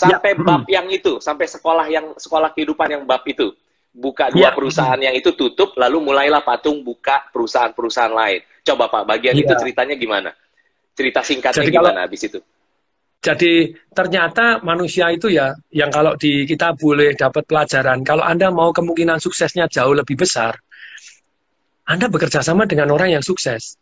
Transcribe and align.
sampai 0.00 0.32
ya. 0.32 0.40
bab 0.40 0.62
yang 0.64 0.86
itu, 0.88 1.20
sampai 1.20 1.44
sekolah 1.44 1.86
yang 1.92 2.06
sekolah 2.16 2.56
kehidupan 2.56 2.88
yang 2.88 3.02
bab 3.04 3.20
itu. 3.28 3.52
Buka 3.90 4.30
dua 4.30 4.48
ya. 4.48 4.50
perusahaan 4.54 5.00
yang 5.02 5.12
itu 5.12 5.34
tutup, 5.34 5.74
lalu 5.76 6.00
mulailah 6.00 6.40
patung 6.46 6.80
buka 6.80 7.28
perusahaan-perusahaan 7.34 8.14
lain. 8.14 8.40
Coba 8.64 8.88
Pak, 8.88 9.02
bagian 9.04 9.34
ya. 9.36 9.44
itu 9.44 9.52
ceritanya 9.58 9.94
gimana? 9.98 10.30
Cerita 10.94 11.20
singkatnya 11.20 11.66
Jadi 11.66 11.74
gimana 11.74 12.00
kalau, 12.00 12.06
habis 12.06 12.22
itu? 12.22 12.38
Jadi 13.20 13.76
ternyata 13.92 14.64
manusia 14.64 15.12
itu 15.12 15.28
ya 15.28 15.52
yang 15.68 15.92
kalau 15.92 16.16
di 16.16 16.48
kita 16.48 16.72
boleh 16.72 17.12
dapat 17.12 17.44
pelajaran. 17.44 18.00
Kalau 18.00 18.24
Anda 18.24 18.48
mau 18.48 18.72
kemungkinan 18.72 19.20
suksesnya 19.20 19.68
jauh 19.68 19.92
lebih 19.92 20.16
besar, 20.16 20.56
Anda 21.84 22.08
bekerja 22.08 22.40
sama 22.40 22.64
dengan 22.64 22.88
orang 22.94 23.12
yang 23.12 23.24
sukses. 23.26 23.76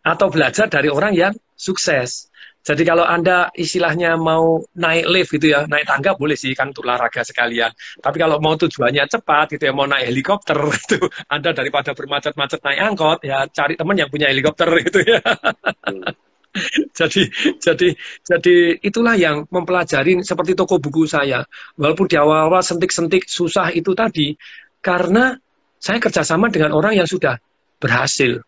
Atau 0.00 0.32
belajar 0.32 0.70
dari 0.72 0.88
orang 0.88 1.12
yang 1.12 1.34
sukses. 1.52 2.27
Jadi 2.68 2.84
kalau 2.84 3.00
Anda 3.00 3.48
istilahnya 3.56 4.20
mau 4.20 4.60
naik 4.76 5.08
lift 5.08 5.32
gitu 5.40 5.56
ya, 5.56 5.64
naik 5.64 5.88
tangga 5.88 6.12
boleh 6.12 6.36
sih 6.36 6.52
kan 6.52 6.68
untuk 6.68 6.84
olahraga 6.84 7.24
sekalian. 7.24 7.72
Tapi 7.96 8.16
kalau 8.20 8.36
mau 8.44 8.60
tujuannya 8.60 9.08
cepat 9.08 9.56
gitu 9.56 9.72
ya, 9.72 9.72
mau 9.72 9.88
naik 9.88 10.12
helikopter 10.12 10.60
itu 10.84 11.00
Anda 11.32 11.56
daripada 11.56 11.96
bermacet-macet 11.96 12.60
naik 12.60 12.80
angkot 12.92 13.18
ya 13.24 13.48
cari 13.48 13.72
teman 13.72 13.96
yang 13.96 14.12
punya 14.12 14.28
helikopter 14.28 14.68
gitu 14.84 15.00
ya. 15.00 15.20
Hmm. 15.88 16.12
jadi 16.96 17.22
jadi 17.60 17.88
jadi 18.24 18.56
itulah 18.82 19.14
yang 19.14 19.46
mempelajari 19.52 20.24
seperti 20.24 20.56
toko 20.56 20.80
buku 20.80 21.04
saya 21.04 21.44
walaupun 21.76 22.08
di 22.08 22.16
awal-awal 22.16 22.64
sentik-sentik 22.64 23.28
susah 23.28 23.68
itu 23.70 23.92
tadi 23.92 24.32
karena 24.80 25.36
saya 25.78 26.02
kerjasama 26.02 26.50
dengan 26.50 26.74
orang 26.74 26.98
yang 26.98 27.06
sudah 27.06 27.38
berhasil 27.78 28.42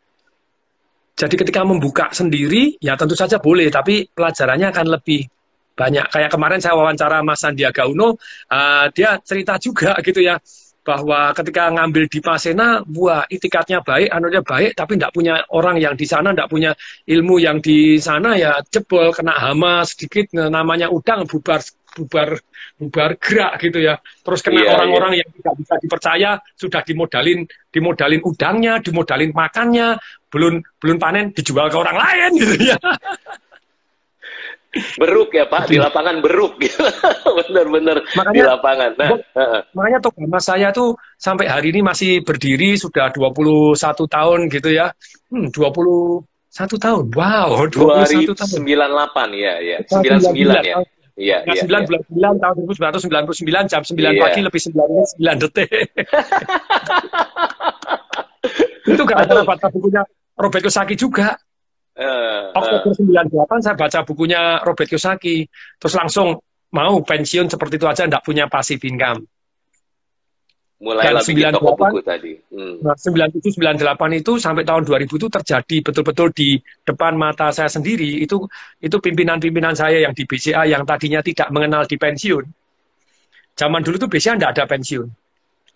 jadi 1.21 1.35
ketika 1.37 1.61
membuka 1.69 2.09
sendiri 2.17 2.81
ya 2.81 2.97
tentu 2.97 3.13
saja 3.13 3.37
boleh 3.37 3.69
tapi 3.69 4.09
pelajarannya 4.09 4.73
akan 4.73 4.87
lebih 4.97 5.29
banyak. 5.77 6.09
Kayak 6.09 6.31
kemarin 6.33 6.61
saya 6.65 6.77
wawancara 6.77 7.21
Mas 7.21 7.45
Sandiaga 7.45 7.85
Uno 7.85 8.17
uh, 8.17 8.87
dia 8.97 9.21
cerita 9.21 9.61
juga 9.61 9.93
gitu 10.07 10.25
ya 10.25 10.41
bahwa 10.81 11.37
ketika 11.37 11.69
ngambil 11.69 12.09
di 12.09 12.19
Pasena, 12.25 12.81
wah 12.97 13.23
itikatnya 13.29 13.85
baik, 13.85 14.09
anunya 14.11 14.41
baik, 14.41 14.73
tapi 14.73 14.97
tidak 14.97 15.13
punya 15.13 15.45
orang 15.53 15.77
yang 15.77 15.93
di 15.93 16.09
sana, 16.09 16.33
tidak 16.33 16.49
punya 16.49 16.73
ilmu 17.05 17.37
yang 17.37 17.61
di 17.61 18.01
sana 18.01 18.33
ya 18.35 18.57
jebol, 18.73 19.13
kena 19.13 19.37
hama 19.37 19.85
sedikit, 19.85 20.33
namanya 20.33 20.89
udang 20.89 21.29
bubar 21.29 21.61
bubar 21.95 22.39
bubar 22.79 23.11
gerak 23.21 23.53
gitu 23.61 23.79
ya. 23.83 23.95
Terus 24.25 24.41
kena 24.41 24.61
iya, 24.63 24.71
orang-orang 24.79 25.13
yeah, 25.15 25.19
yeah. 25.21 25.29
yang 25.29 25.31
tidak 25.37 25.55
bisa 25.61 25.75
dipercaya, 25.83 26.31
sudah 26.57 26.81
dimodalin 26.87 27.41
dimodalin 27.71 28.23
udangnya, 28.25 28.75
dimodalin 28.81 29.31
makannya, 29.35 29.99
belum 30.31 30.55
belum 30.81 30.97
panen 30.97 31.35
dijual 31.35 31.69
ke 31.69 31.77
orang 31.77 31.97
lain 31.99 32.31
gitu 32.39 32.57
ya. 32.73 32.79
beruk 34.71 35.35
ya 35.35 35.51
Pak. 35.51 35.67
Di 35.67 35.83
lapangan 35.83 36.23
beruk. 36.23 36.63
Bener-bener 37.51 38.07
di 38.07 38.39
lapangan. 38.39 38.95
Nah, 38.95 39.19
makanya 39.75 39.99
Togama 39.99 40.39
saya 40.39 40.71
tuh 40.71 40.95
sampai 41.19 41.51
hari 41.51 41.75
ini 41.75 41.83
masih 41.83 42.23
berdiri 42.23 42.79
sudah 42.79 43.11
21 43.11 43.75
tahun 44.07 44.47
gitu 44.47 44.71
ya. 44.71 44.95
Hmm, 45.27 45.51
21 45.51 46.23
tahun. 46.55 47.05
Wow 47.11 47.67
21 47.67 48.31
tahun. 48.39 48.63
98 48.63 49.43
ya 49.43 49.55
ya. 49.59 49.79
99 49.91 50.71
ya 50.71 50.79
Iya, 51.19 51.43
iya, 51.47 51.63
9 51.65 51.67
iya. 51.67 51.81
bulan 52.11 52.35
9 52.39 52.43
tahun 52.43 52.55
1999 53.03 53.71
jam 53.71 53.83
9 53.83 53.99
iya. 53.99 54.11
pagi 54.21 54.41
lebih 54.43 54.61
9 54.61 54.77
menit 54.77 55.09
9 55.19 55.43
detik. 55.43 55.71
itu 58.91 59.03
gak 59.07 59.19
ada 59.29 59.45
baca 59.45 59.69
bukunya 59.71 60.03
Robert 60.37 60.63
Kiyosaki 60.65 60.97
juga. 60.97 61.37
Uh, 62.01 62.49
Oktober 62.57 62.97
98 62.97 63.67
saya 63.67 63.77
baca 63.77 64.01
bukunya 64.09 64.41
Robert 64.65 64.89
Kiyosaki, 64.89 65.45
terus 65.77 65.95
langsung 65.99 66.41
mau 66.71 67.03
pensiun 67.03 67.51
seperti 67.51 67.77
itu 67.77 67.87
aja, 67.91 68.07
enggak 68.07 68.25
punya 68.25 68.47
passive 68.47 68.81
income. 68.87 69.27
Mulai 70.81 71.13
Dan 71.13 71.21
98, 71.53 71.61
toko 71.61 71.77
buku 71.77 72.01
tadi. 72.01 72.33
Hmm. 72.57 72.81
Nah, 72.81 72.97
97, 72.97 73.53
98 73.61 74.17
itu 74.17 74.33
sampai 74.41 74.65
tahun 74.65 74.89
2000 74.89 75.13
itu 75.13 75.29
terjadi 75.29 75.77
betul-betul 75.85 76.33
di 76.33 76.57
depan 76.89 77.21
mata 77.21 77.53
saya 77.53 77.69
sendiri. 77.69 78.25
Itu 78.25 78.49
itu 78.81 78.97
pimpinan-pimpinan 78.97 79.77
saya 79.77 80.01
yang 80.01 80.17
di 80.17 80.25
BCA 80.25 80.65
yang 80.65 80.89
tadinya 80.89 81.21
tidak 81.21 81.53
mengenal 81.53 81.85
di 81.85 82.01
pensiun. 82.01 82.45
Zaman 83.61 83.85
dulu 83.85 84.01
tuh 84.01 84.09
BCA 84.09 84.41
enggak 84.41 84.57
ada 84.57 84.65
pensiun. 84.65 85.09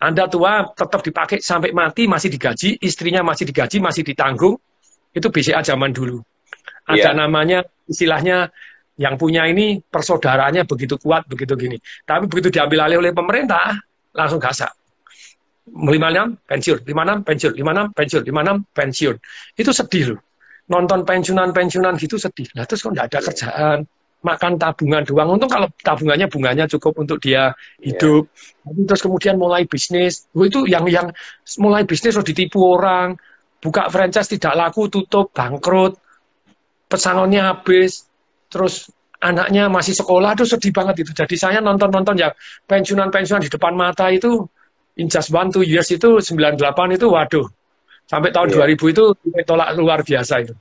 Anda 0.01 0.25
tua 0.25 0.73
tetap 0.73 1.05
dipakai 1.05 1.37
sampai 1.37 1.69
mati 1.69 2.09
masih 2.09 2.33
digaji, 2.33 2.81
istrinya 2.81 3.21
masih 3.21 3.45
digaji, 3.45 3.77
masih 3.77 4.01
ditanggung, 4.01 4.57
itu 5.13 5.27
BCA 5.29 5.61
zaman 5.61 5.93
dulu. 5.93 6.17
Ada 6.89 6.97
yeah. 6.97 7.13
namanya 7.13 7.61
istilahnya 7.85 8.49
yang 8.97 9.21
punya 9.21 9.45
ini 9.45 9.85
persaudaraannya 9.85 10.65
begitu 10.65 10.97
kuat, 10.97 11.29
begitu 11.29 11.53
gini. 11.53 11.77
Tapi 12.09 12.25
begitu 12.25 12.49
diambil 12.49 12.89
alih 12.89 13.05
oleh 13.05 13.13
pemerintah, 13.13 13.77
langsung 14.11 14.41
gasak. 14.41 14.73
56 15.65 16.45
pensiun, 16.45 16.79
56 16.85 17.25
pensiun, 17.25 17.53
56 17.57 17.97
pensiun, 17.97 18.21
56 18.29 18.77
pensiun. 18.77 19.15
Itu 19.57 19.71
sedih 19.73 20.03
loh. 20.13 20.21
Nonton 20.65 21.05
pensiunan-pensiunan 21.05 21.93
gitu 21.97 22.17
sedih. 22.17 22.49
Nah 22.57 22.65
terus 22.65 22.81
kok 22.85 22.93
nggak 22.93 23.07
ada 23.09 23.19
kerjaan, 23.21 23.77
makan 24.25 24.57
tabungan 24.57 25.01
doang. 25.05 25.37
Untung 25.37 25.49
kalau 25.49 25.69
tabungannya 25.85 26.25
bunganya 26.25 26.65
cukup 26.65 26.97
untuk 27.01 27.21
dia 27.21 27.53
hidup. 27.81 28.25
Yeah. 28.65 28.85
Terus 28.89 29.01
kemudian 29.05 29.37
mulai 29.37 29.69
bisnis. 29.69 30.25
Itu 30.33 30.65
yang 30.65 30.89
yang 30.89 31.13
mulai 31.61 31.85
bisnis 31.85 32.17
harus 32.17 32.25
ditipu 32.25 32.61
orang, 32.65 33.17
buka 33.61 33.89
franchise 33.93 34.29
tidak 34.29 34.57
laku, 34.57 34.89
tutup, 34.89 35.29
bangkrut, 35.33 35.97
pesangonnya 36.89 37.53
habis, 37.53 38.05
terus 38.49 38.89
anaknya 39.21 39.69
masih 39.69 39.97
sekolah, 39.97 40.37
itu 40.37 40.45
sedih 40.45 40.73
banget 40.73 41.05
itu. 41.05 41.11
Jadi 41.13 41.35
saya 41.37 41.57
nonton-nonton 41.61 42.17
ya 42.17 42.29
pensiunan-pensiunan 42.69 43.41
di 43.41 43.49
depan 43.49 43.73
mata 43.73 44.09
itu, 44.13 44.45
in 44.95 45.07
just 45.11 45.31
one, 45.31 45.51
two 45.51 45.63
years 45.63 45.87
itu, 45.91 46.19
98 46.19 46.95
itu, 46.95 47.07
waduh. 47.11 47.47
Sampai 48.05 48.29
tahun 48.29 48.53
iya. 48.53 48.75
2000 48.75 48.93
itu 48.93 49.03
tolak 49.43 49.69
luar 49.75 49.99
biasa 50.05 50.45
itu. 50.45 50.53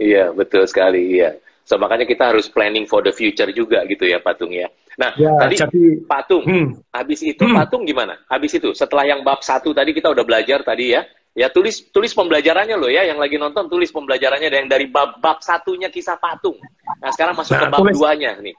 Iya, 0.00 0.34
betul 0.34 0.64
sekali, 0.66 1.20
iya. 1.20 1.36
So, 1.64 1.80
makanya 1.80 2.04
kita 2.04 2.34
harus 2.34 2.50
planning 2.50 2.84
for 2.84 3.00
the 3.00 3.12
future 3.14 3.48
juga 3.54 3.84
gitu 3.88 4.04
ya, 4.04 4.20
Patung 4.20 4.52
ya. 4.52 4.68
Nah, 5.00 5.16
ya, 5.16 5.32
tadi 5.40 5.54
jadi, 5.58 5.82
Patung, 6.04 6.44
hmm. 6.44 6.68
habis 6.92 7.20
itu 7.24 7.44
hmm. 7.44 7.56
Patung 7.56 7.82
gimana? 7.88 8.20
Habis 8.28 8.58
itu, 8.60 8.70
setelah 8.76 9.08
yang 9.08 9.24
bab 9.24 9.40
satu 9.40 9.72
tadi 9.72 9.96
kita 9.96 10.12
udah 10.12 10.24
belajar 10.26 10.60
tadi 10.62 10.94
ya, 10.94 11.02
Ya 11.34 11.50
tulis 11.50 11.90
tulis 11.90 12.14
pembelajarannya 12.14 12.78
loh 12.78 12.86
ya, 12.86 13.10
yang 13.10 13.18
lagi 13.18 13.34
nonton 13.34 13.66
tulis 13.66 13.90
pembelajarannya 13.90 14.54
yang 14.54 14.70
dari 14.70 14.86
bab 14.86 15.18
bab 15.18 15.42
satunya 15.42 15.90
kisah 15.90 16.14
patung. 16.14 16.54
Nah 17.02 17.10
sekarang 17.10 17.34
masuk 17.34 17.58
nah, 17.58 17.66
ke 17.66 17.66
bab 17.74 17.80
tulis, 17.82 17.94
duanya 17.98 18.38
nih. 18.38 18.54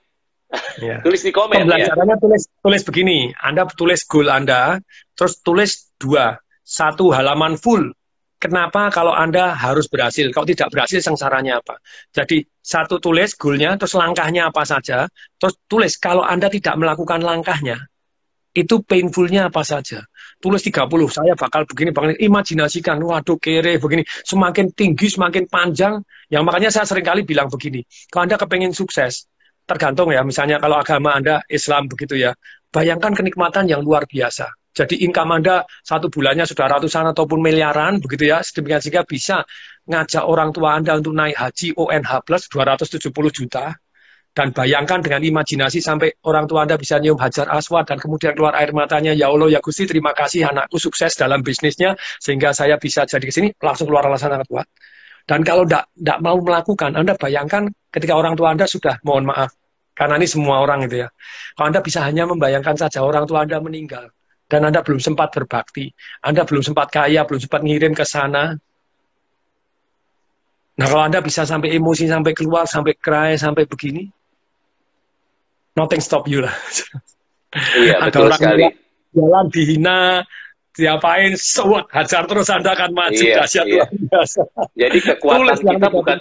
Ya. 0.79 1.01
tulis 1.05 1.21
di 1.25 1.31
komen 1.33 1.65
pembelajarannya 1.65 2.15
ya. 2.17 2.21
tulis 2.21 2.43
tulis 2.61 2.81
begini, 2.85 3.17
Anda 3.35 3.65
tulis 3.69 4.01
goal 4.05 4.29
Anda, 4.29 4.79
terus 5.17 5.41
tulis 5.41 5.95
dua, 5.97 6.37
satu 6.61 7.11
halaman 7.11 7.57
full. 7.57 7.91
Kenapa 8.35 8.93
kalau 8.93 9.15
Anda 9.15 9.57
harus 9.57 9.89
berhasil? 9.89 10.29
Kalau 10.29 10.45
tidak 10.45 10.69
berhasil, 10.69 11.01
sengsaranya 11.01 11.63
apa? 11.63 11.81
Jadi 12.13 12.45
satu 12.61 13.01
tulis 13.01 13.33
goalnya, 13.33 13.73
terus 13.79 13.97
langkahnya 13.97 14.51
apa 14.53 14.61
saja, 14.67 15.09
terus 15.39 15.55
tulis 15.65 15.97
kalau 15.97 16.21
Anda 16.21 16.51
tidak 16.51 16.77
melakukan 16.77 17.25
langkahnya, 17.25 17.89
itu 18.53 18.85
painfulnya 18.85 19.49
apa 19.49 19.65
saja 19.65 20.05
tulis 20.39 20.61
30, 20.61 21.09
saya 21.09 21.33
bakal 21.33 21.65
begini, 21.65 21.89
begini. 21.89 22.15
Imajinasikan, 22.21 23.01
waduh 23.01 23.41
kere 23.41 23.81
begini. 23.81 24.03
Semakin 24.05 24.69
tinggi, 24.77 25.09
semakin 25.09 25.49
panjang. 25.49 25.97
Yang 26.29 26.43
makanya 26.45 26.69
saya 26.69 26.85
sering 26.85 27.05
kali 27.05 27.21
bilang 27.25 27.49
begini, 27.49 27.81
kalau 28.13 28.29
Anda 28.29 28.37
kepengen 28.37 28.73
sukses, 28.73 29.25
tergantung 29.65 30.13
ya, 30.13 30.21
misalnya 30.21 30.61
kalau 30.61 30.77
agama 30.79 31.17
Anda 31.17 31.41
Islam 31.49 31.89
begitu 31.89 32.15
ya, 32.17 32.31
bayangkan 32.69 33.13
kenikmatan 33.17 33.65
yang 33.65 33.81
luar 33.81 34.05
biasa. 34.05 34.49
Jadi 34.75 35.07
income 35.07 35.41
Anda 35.41 35.63
satu 35.81 36.11
bulannya 36.11 36.43
sudah 36.43 36.67
ratusan 36.67 37.11
ataupun 37.15 37.39
miliaran, 37.39 38.03
begitu 38.03 38.29
ya, 38.29 38.43
sedemikian 38.43 38.83
sehingga 38.83 39.03
bisa 39.07 39.41
ngajak 39.87 40.23
orang 40.27 40.51
tua 40.51 40.75
Anda 40.75 40.99
untuk 40.99 41.15
naik 41.15 41.35
haji 41.39 41.73
ONH 41.79 42.11
plus 42.27 42.43
270 42.51 43.09
juta, 43.31 43.71
dan 44.35 44.51
bayangkan 44.51 44.99
dengan 44.99 45.23
imajinasi 45.23 45.79
sampai 45.79 46.11
orang 46.27 46.43
tua 46.43 46.67
Anda 46.67 46.75
bisa 46.75 46.99
nyium 46.99 47.15
hajar 47.15 47.47
aswad 47.55 47.87
dan 47.87 47.95
kemudian 48.03 48.35
keluar 48.35 48.51
air 48.59 48.75
matanya, 48.75 49.15
ya 49.15 49.31
Allah, 49.31 49.47
ya 49.47 49.63
Gusti, 49.63 49.87
terima 49.87 50.11
kasih 50.11 50.43
anakku 50.51 50.75
sukses 50.75 51.15
dalam 51.15 51.39
bisnisnya 51.39 51.95
sehingga 52.19 52.51
saya 52.51 52.75
bisa 52.75 53.07
jadi 53.07 53.23
ke 53.23 53.31
sini, 53.31 53.49
langsung 53.63 53.87
keluar 53.87 54.03
alasan 54.11 54.35
sangat 54.35 54.47
kuat. 54.51 54.67
Dan 55.25 55.41
kalau 55.41 55.65
tidak 55.65 56.17
mau 56.21 56.37
melakukan, 56.37 56.93
Anda 56.93 57.17
bayangkan 57.17 57.65
ketika 57.89 58.13
orang 58.13 58.37
tua 58.37 58.53
Anda 58.53 58.69
sudah, 58.69 59.01
mohon 59.01 59.25
maaf, 59.25 59.49
karena 59.97 60.21
ini 60.21 60.29
semua 60.29 60.61
orang 60.61 60.85
itu 60.85 61.01
ya. 61.01 61.09
Kalau 61.57 61.67
Anda 61.73 61.81
bisa 61.81 62.05
hanya 62.05 62.29
membayangkan 62.29 62.77
saja 62.77 63.01
orang 63.01 63.25
tua 63.25 63.41
Anda 63.41 63.57
meninggal, 63.57 64.13
dan 64.45 64.69
Anda 64.69 64.85
belum 64.85 65.01
sempat 65.01 65.33
berbakti, 65.33 65.89
Anda 66.21 66.45
belum 66.45 66.61
sempat 66.61 66.93
kaya, 66.93 67.25
belum 67.25 67.41
sempat 67.41 67.61
ngirim 67.65 67.97
ke 67.97 68.05
sana, 68.05 68.53
Nah 70.75 70.87
kalau 70.91 71.03
Anda 71.07 71.23
bisa 71.23 71.47
sampai 71.47 71.71
emosi, 71.79 72.11
sampai 72.11 72.35
keluar, 72.35 72.67
sampai 72.67 72.99
cry, 72.99 73.39
sampai 73.39 73.63
begini, 73.63 74.11
nothing 75.71 76.03
stop 76.03 76.27
you 76.27 76.43
lah. 76.43 76.51
Iya, 77.55 78.03
Ada 78.03 78.11
betul 78.11 78.27
orang 78.27 78.39
sekali. 78.39 78.63
Jalan 79.15 79.45
dihina, 79.47 79.99
diapain, 80.75 81.33
sewot, 81.39 81.87
hajar 81.89 82.23
terus 82.27 82.47
Anda 82.51 82.75
akan 82.75 82.91
maju, 82.91 83.23
iya, 83.23 83.41
dahsyat 83.41 83.65
iya. 83.65 83.85
biasa. 83.87 84.41
Jadi 84.75 84.97
kekuatan 85.01 85.57
kita 85.63 85.87
bukan 85.89 86.17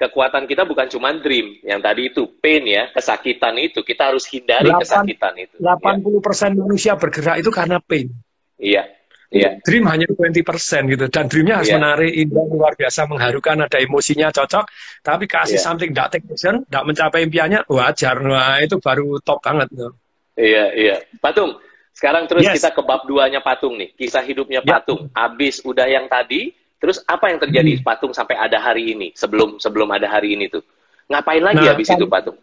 kekuatan 0.00 0.48
kita 0.48 0.62
bukan 0.64 0.86
cuma 0.88 1.12
dream, 1.20 1.60
yang 1.60 1.80
tadi 1.84 2.08
itu 2.08 2.24
pain 2.40 2.64
ya, 2.64 2.88
kesakitan 2.92 3.56
itu 3.60 3.84
kita 3.84 4.12
harus 4.12 4.24
hindari 4.32 4.72
8, 4.72 4.80
kesakitan 4.80 5.32
itu. 5.36 5.56
80% 5.60 5.60
ya. 5.60 6.48
manusia 6.56 6.92
bergerak 6.96 7.36
itu 7.40 7.50
karena 7.52 7.76
pain. 7.84 8.08
Iya. 8.56 8.84
Iya. 9.30 9.62
Dream 9.62 9.86
hanya 9.86 10.10
20% 10.10 10.90
gitu 10.90 11.06
dan 11.06 11.30
dreamnya 11.30 11.62
harus 11.62 11.70
yeah. 11.70 11.78
menarik, 11.78 12.10
indah, 12.18 12.46
luar 12.50 12.74
biasa, 12.74 13.06
mengharukan, 13.06 13.62
ada 13.62 13.78
emosinya 13.78 14.34
cocok. 14.34 14.66
Tapi 15.06 15.24
kasih 15.30 15.54
yeah. 15.54 15.62
something 15.62 15.94
tidak 15.94 16.18
take 16.18 16.26
action, 16.26 16.66
tidak 16.66 16.82
mencapai 16.82 17.20
impiannya, 17.22 17.62
wajar. 17.70 18.18
Wah 18.26 18.58
itu 18.58 18.82
baru 18.82 19.22
top 19.22 19.38
banget. 19.38 19.70
Gitu. 19.70 19.88
Iya 20.34 20.64
iya. 20.74 20.96
Patung, 21.22 21.62
sekarang 22.00 22.24
terus 22.24 22.48
yes. 22.48 22.56
kita 22.56 22.72
ke 22.72 22.80
bab 22.80 23.04
duanya 23.04 23.44
Patung 23.44 23.76
nih, 23.76 23.92
kisah 23.92 24.24
hidupnya 24.24 24.64
yeah. 24.64 24.80
Patung. 24.80 25.12
Abis 25.12 25.60
udah 25.68 25.84
yang 25.84 26.08
tadi, 26.08 26.48
terus 26.80 27.04
apa 27.04 27.28
yang 27.28 27.36
terjadi 27.36 27.76
hmm. 27.76 27.84
Patung 27.84 28.16
sampai 28.16 28.40
ada 28.40 28.56
hari 28.56 28.96
ini? 28.96 29.12
Sebelum 29.12 29.60
sebelum 29.60 29.92
ada 29.92 30.08
hari 30.08 30.32
ini 30.32 30.48
tuh, 30.48 30.64
ngapain 31.12 31.44
lagi 31.44 31.60
nah, 31.60 31.76
habis 31.76 31.92
kan, 31.92 32.00
itu 32.00 32.08
Patung? 32.08 32.40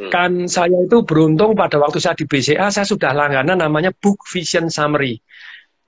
Hmm. 0.00 0.08
Kan 0.08 0.32
saya 0.48 0.80
itu 0.80 1.04
beruntung 1.04 1.52
pada 1.52 1.76
waktu 1.76 2.00
saya 2.00 2.16
di 2.16 2.24
BCA, 2.24 2.72
saya 2.72 2.88
sudah 2.88 3.12
langganan 3.12 3.60
namanya 3.60 3.92
Book 3.92 4.24
Vision 4.32 4.72
Summary. 4.72 5.20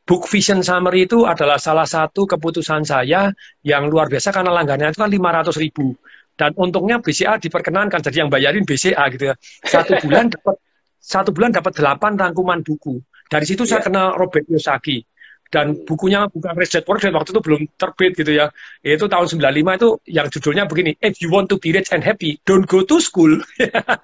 Book 0.05 0.29
Vision 0.29 0.61
Summary 0.61 1.09
itu 1.09 1.25
adalah 1.25 1.57
salah 1.57 1.89
satu 1.89 2.29
keputusan 2.29 2.85
saya 2.85 3.33
yang 3.65 3.89
luar 3.89 4.13
biasa 4.13 4.37
karena 4.37 4.53
langganannya 4.53 4.93
itu 4.93 5.01
kan 5.01 5.09
500 5.09 5.65
ribu. 5.65 5.97
Dan 6.37 6.53
untungnya 6.61 7.01
BCA 7.01 7.41
diperkenankan, 7.41 8.05
jadi 8.05 8.21
yang 8.21 8.29
bayarin 8.29 8.69
BCA 8.69 9.01
gitu 9.17 9.33
ya. 9.33 9.35
Satu 9.65 9.97
bulan 10.05 10.29
dapat 10.29 10.61
satu 11.09 11.33
bulan 11.33 11.57
dapat 11.57 11.73
delapan 11.73 12.21
rangkuman 12.21 12.61
buku. 12.61 13.01
Dari 13.33 13.49
situ 13.49 13.65
yeah. 13.65 13.71
saya 13.77 13.81
iya. 13.81 13.87
kenal 13.89 14.09
Robert 14.21 14.45
Kiyosaki. 14.45 15.01
Dan 15.49 15.81
bukunya 15.89 16.29
bukan 16.29 16.53
Rich 16.61 16.77
Dad 16.77 16.85
Poor 16.85 17.01
Dad 17.01 17.17
waktu 17.17 17.33
itu 17.33 17.41
belum 17.41 17.61
terbit 17.81 18.13
gitu 18.21 18.37
ya. 18.37 18.53
Itu 18.85 19.09
tahun 19.09 19.33
95 19.33 19.81
itu 19.81 19.89
yang 20.13 20.27
judulnya 20.29 20.69
begini, 20.69 20.93
If 21.01 21.25
you 21.25 21.33
want 21.33 21.49
to 21.49 21.57
be 21.57 21.73
rich 21.73 21.89
and 21.89 22.05
happy, 22.05 22.37
don't 22.45 22.69
go 22.69 22.85
to 22.85 23.01
school. 23.01 23.33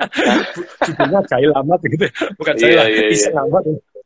judulnya 0.89 1.21
jahil 1.29 1.53
amat 1.53 1.85
gitu. 1.85 2.09
Bukan 2.41 2.57
jahil, 2.57 2.81
yeah, 2.81 2.89
yeah, 2.89 3.13
yeah. 3.13 3.45
amat. 3.45 3.61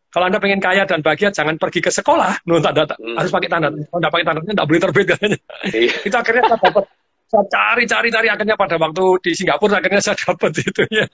Kalau 0.08 0.24
Anda 0.24 0.40
pengen 0.42 0.58
kaya 0.58 0.82
dan 0.82 0.98
bahagia, 0.98 1.30
jangan 1.30 1.54
pergi 1.60 1.78
ke 1.84 1.94
sekolah. 1.94 2.42
No, 2.48 2.58
tanda, 2.58 2.88
hmm. 2.90 3.14
Harus 3.22 3.30
pakai 3.30 3.48
tanda. 3.52 3.68
Kalau 3.70 4.00
tidak 4.02 4.12
pakai 4.18 4.26
tandanya, 4.26 4.52
tidak 4.56 4.66
boleh 4.66 4.80
terbit 4.82 5.04
katanya. 5.06 5.38
Iya. 5.68 5.94
itu 6.02 6.16
akhirnya 6.16 6.42
saya 6.48 6.58
dapat. 6.58 6.84
Saya 7.28 7.44
cari, 7.52 7.84
cari, 7.84 8.08
cari. 8.08 8.28
Akhirnya 8.32 8.56
pada 8.56 8.74
waktu 8.80 9.04
di 9.20 9.30
Singapura, 9.36 9.78
akhirnya 9.78 10.00
saya 10.00 10.16
dapat 10.16 10.50
itu 10.64 10.82
ya. 10.88 11.06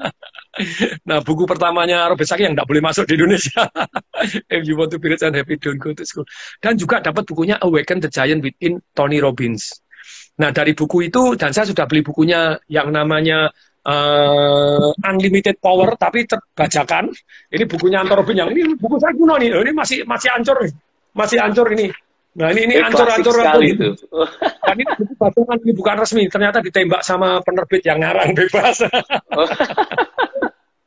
Nah, 1.08 1.18
buku 1.20 1.44
pertamanya 1.44 2.06
Robert 2.06 2.30
Saki 2.30 2.46
yang 2.46 2.54
tidak 2.54 2.70
boleh 2.70 2.82
masuk 2.82 3.04
di 3.10 3.18
Indonesia. 3.18 3.66
If 4.54 4.62
you 4.66 4.78
want 4.78 4.94
to 4.94 5.02
be 5.02 5.10
rich 5.10 5.26
and 5.26 5.34
happy, 5.34 5.58
don't 5.58 5.82
go 5.82 5.90
to 5.90 6.04
school. 6.06 6.26
Dan 6.62 6.78
juga 6.78 7.02
dapat 7.02 7.26
bukunya 7.26 7.58
Awaken 7.58 8.06
the 8.06 8.10
Giant 8.10 8.40
Within 8.42 8.78
Tony 8.94 9.18
Robbins. 9.18 9.82
Nah, 10.38 10.50
dari 10.50 10.74
buku 10.74 11.10
itu, 11.10 11.34
dan 11.38 11.54
saya 11.54 11.66
sudah 11.70 11.86
beli 11.86 12.02
bukunya 12.02 12.58
yang 12.66 12.90
namanya 12.90 13.50
uh, 13.86 14.90
unlimited 15.06 15.58
power 15.60 15.94
tapi 15.94 16.26
terbajakan. 16.26 17.12
Ini 17.52 17.64
bukunya 17.68 18.02
Antor 18.02 18.24
Robin 18.24 18.42
yang 18.42 18.50
ini 18.50 18.74
buku 18.74 18.98
saya 18.98 19.14
kuno 19.14 19.38
nih. 19.38 19.52
Ini 19.52 19.72
masih 19.72 20.02
masih 20.08 20.28
ancur 20.34 20.56
nih. 20.64 20.72
Masih 21.14 21.38
ancur 21.38 21.66
ini. 21.70 21.92
Nah 22.34 22.50
ini 22.50 22.66
ini 22.66 22.74
ancur-ancur 22.82 23.34
itu. 23.62 23.94
Dan 24.66 24.74
ini 24.74 24.92
buku 24.98 25.14
bajakan 25.14 25.56
ini 25.62 25.72
bukan 25.78 25.94
resmi. 26.02 26.24
Ternyata 26.26 26.58
ditembak 26.58 27.06
sama 27.06 27.38
penerbit 27.46 27.86
yang 27.86 28.02
ngarang 28.02 28.34
bebas. 28.34 28.82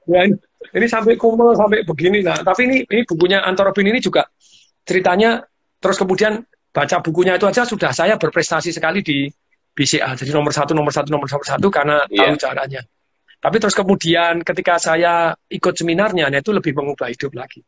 ya, 0.07 0.19
ini, 0.25 0.35
ini 0.73 0.85
sampai 0.87 1.13
kumel 1.19 1.53
sampai 1.53 1.83
begini. 1.83 2.23
Nah 2.23 2.39
tapi 2.41 2.65
ini 2.65 2.77
ini 2.87 3.01
bukunya 3.03 3.43
Antor 3.43 3.71
Robin 3.71 3.91
ini 3.91 3.99
juga 4.01 4.25
ceritanya 4.87 5.43
terus 5.77 5.99
kemudian 5.99 6.41
baca 6.71 6.97
bukunya 7.03 7.35
itu 7.37 7.45
aja 7.45 7.67
sudah 7.67 7.91
saya 7.91 8.15
berprestasi 8.15 8.71
sekali 8.71 9.03
di 9.03 9.27
BCA. 9.77 10.17
Jadi 10.17 10.33
nomor 10.33 10.49
satu, 10.49 10.73
nomor 10.73 10.89
satu, 10.89 11.13
nomor 11.13 11.29
satu 11.29 11.67
karena 11.69 12.01
yeah. 12.09 12.33
tahu 12.33 12.35
caranya. 12.41 12.81
Tapi 13.37 13.61
terus 13.61 13.77
kemudian 13.77 14.41
ketika 14.41 14.81
saya 14.81 15.37
ikut 15.45 15.73
seminarnya, 15.77 16.25
nah 16.33 16.41
itu 16.41 16.49
lebih 16.49 16.73
mengubah 16.73 17.13
hidup 17.13 17.37
lagi. 17.37 17.61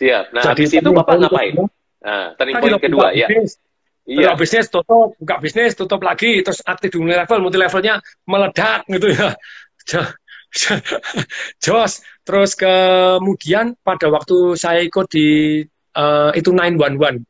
Siap. 0.00 0.32
Nah, 0.32 0.42
Jadi, 0.44 0.64
habis 0.64 0.70
itu 0.80 0.90
Bapak 0.92 1.16
ngapain? 1.20 1.54
Nah, 2.00 2.32
turning 2.40 2.56
point 2.56 2.80
kedua, 2.80 3.12
ya. 3.12 3.28
Bisnis. 3.28 3.60
Iya. 4.06 4.38
bisnis 4.38 4.70
tutup, 4.70 5.18
buka 5.18 5.36
bisnis 5.42 5.74
tutup 5.74 5.98
lagi, 5.98 6.38
terus 6.38 6.62
aktif 6.62 6.94
di 6.94 7.02
multi 7.02 7.18
level, 7.18 7.38
multi 7.42 7.58
levelnya 7.58 7.94
meledak 8.22 8.86
gitu 8.86 9.10
ya. 9.10 9.34
Jos. 11.64 11.92
Terus 12.26 12.58
kemudian 12.58 13.78
pada 13.82 14.10
waktu 14.10 14.58
saya 14.58 14.82
ikut 14.82 15.06
di 15.10 15.62
uh, 15.94 16.30
itu 16.34 16.50
911, 16.50 17.22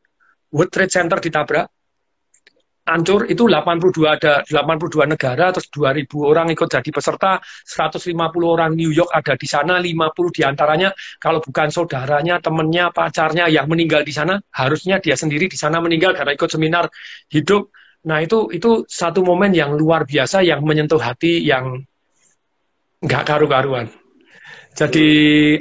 World 0.53 0.71
Trade 0.73 0.93
Center 0.93 1.17
ditabrak, 1.21 1.69
hancur 2.87 3.27
itu 3.27 3.43
82 3.51 4.07
ada 4.07 4.41
82 4.47 5.11
negara 5.11 5.51
terus 5.51 5.67
2000 5.67 6.07
orang 6.23 6.47
ikut 6.55 6.67
jadi 6.71 6.87
peserta 6.87 7.43
150 7.43 8.15
orang 8.47 8.71
New 8.73 8.95
York 8.95 9.11
ada 9.11 9.35
di 9.35 9.43
sana 9.43 9.75
50 9.83 9.91
di 10.31 10.41
antaranya 10.47 10.89
kalau 11.19 11.43
bukan 11.43 11.67
saudaranya 11.67 12.39
temennya 12.39 12.89
pacarnya 12.95 13.51
yang 13.51 13.67
meninggal 13.67 14.07
di 14.07 14.15
sana 14.15 14.39
harusnya 14.55 15.03
dia 15.03 15.19
sendiri 15.19 15.51
di 15.51 15.59
sana 15.59 15.83
meninggal 15.83 16.15
karena 16.15 16.31
ikut 16.31 16.47
seminar 16.47 16.87
hidup 17.27 17.67
nah 18.07 18.23
itu 18.23 18.47
itu 18.55 18.87
satu 18.87 19.19
momen 19.19 19.51
yang 19.51 19.75
luar 19.75 20.07
biasa 20.07 20.39
yang 20.47 20.63
menyentuh 20.63 21.01
hati 21.01 21.43
yang 21.43 21.83
nggak 23.03 23.23
karu-karuan 23.27 23.87
jadi 24.77 25.07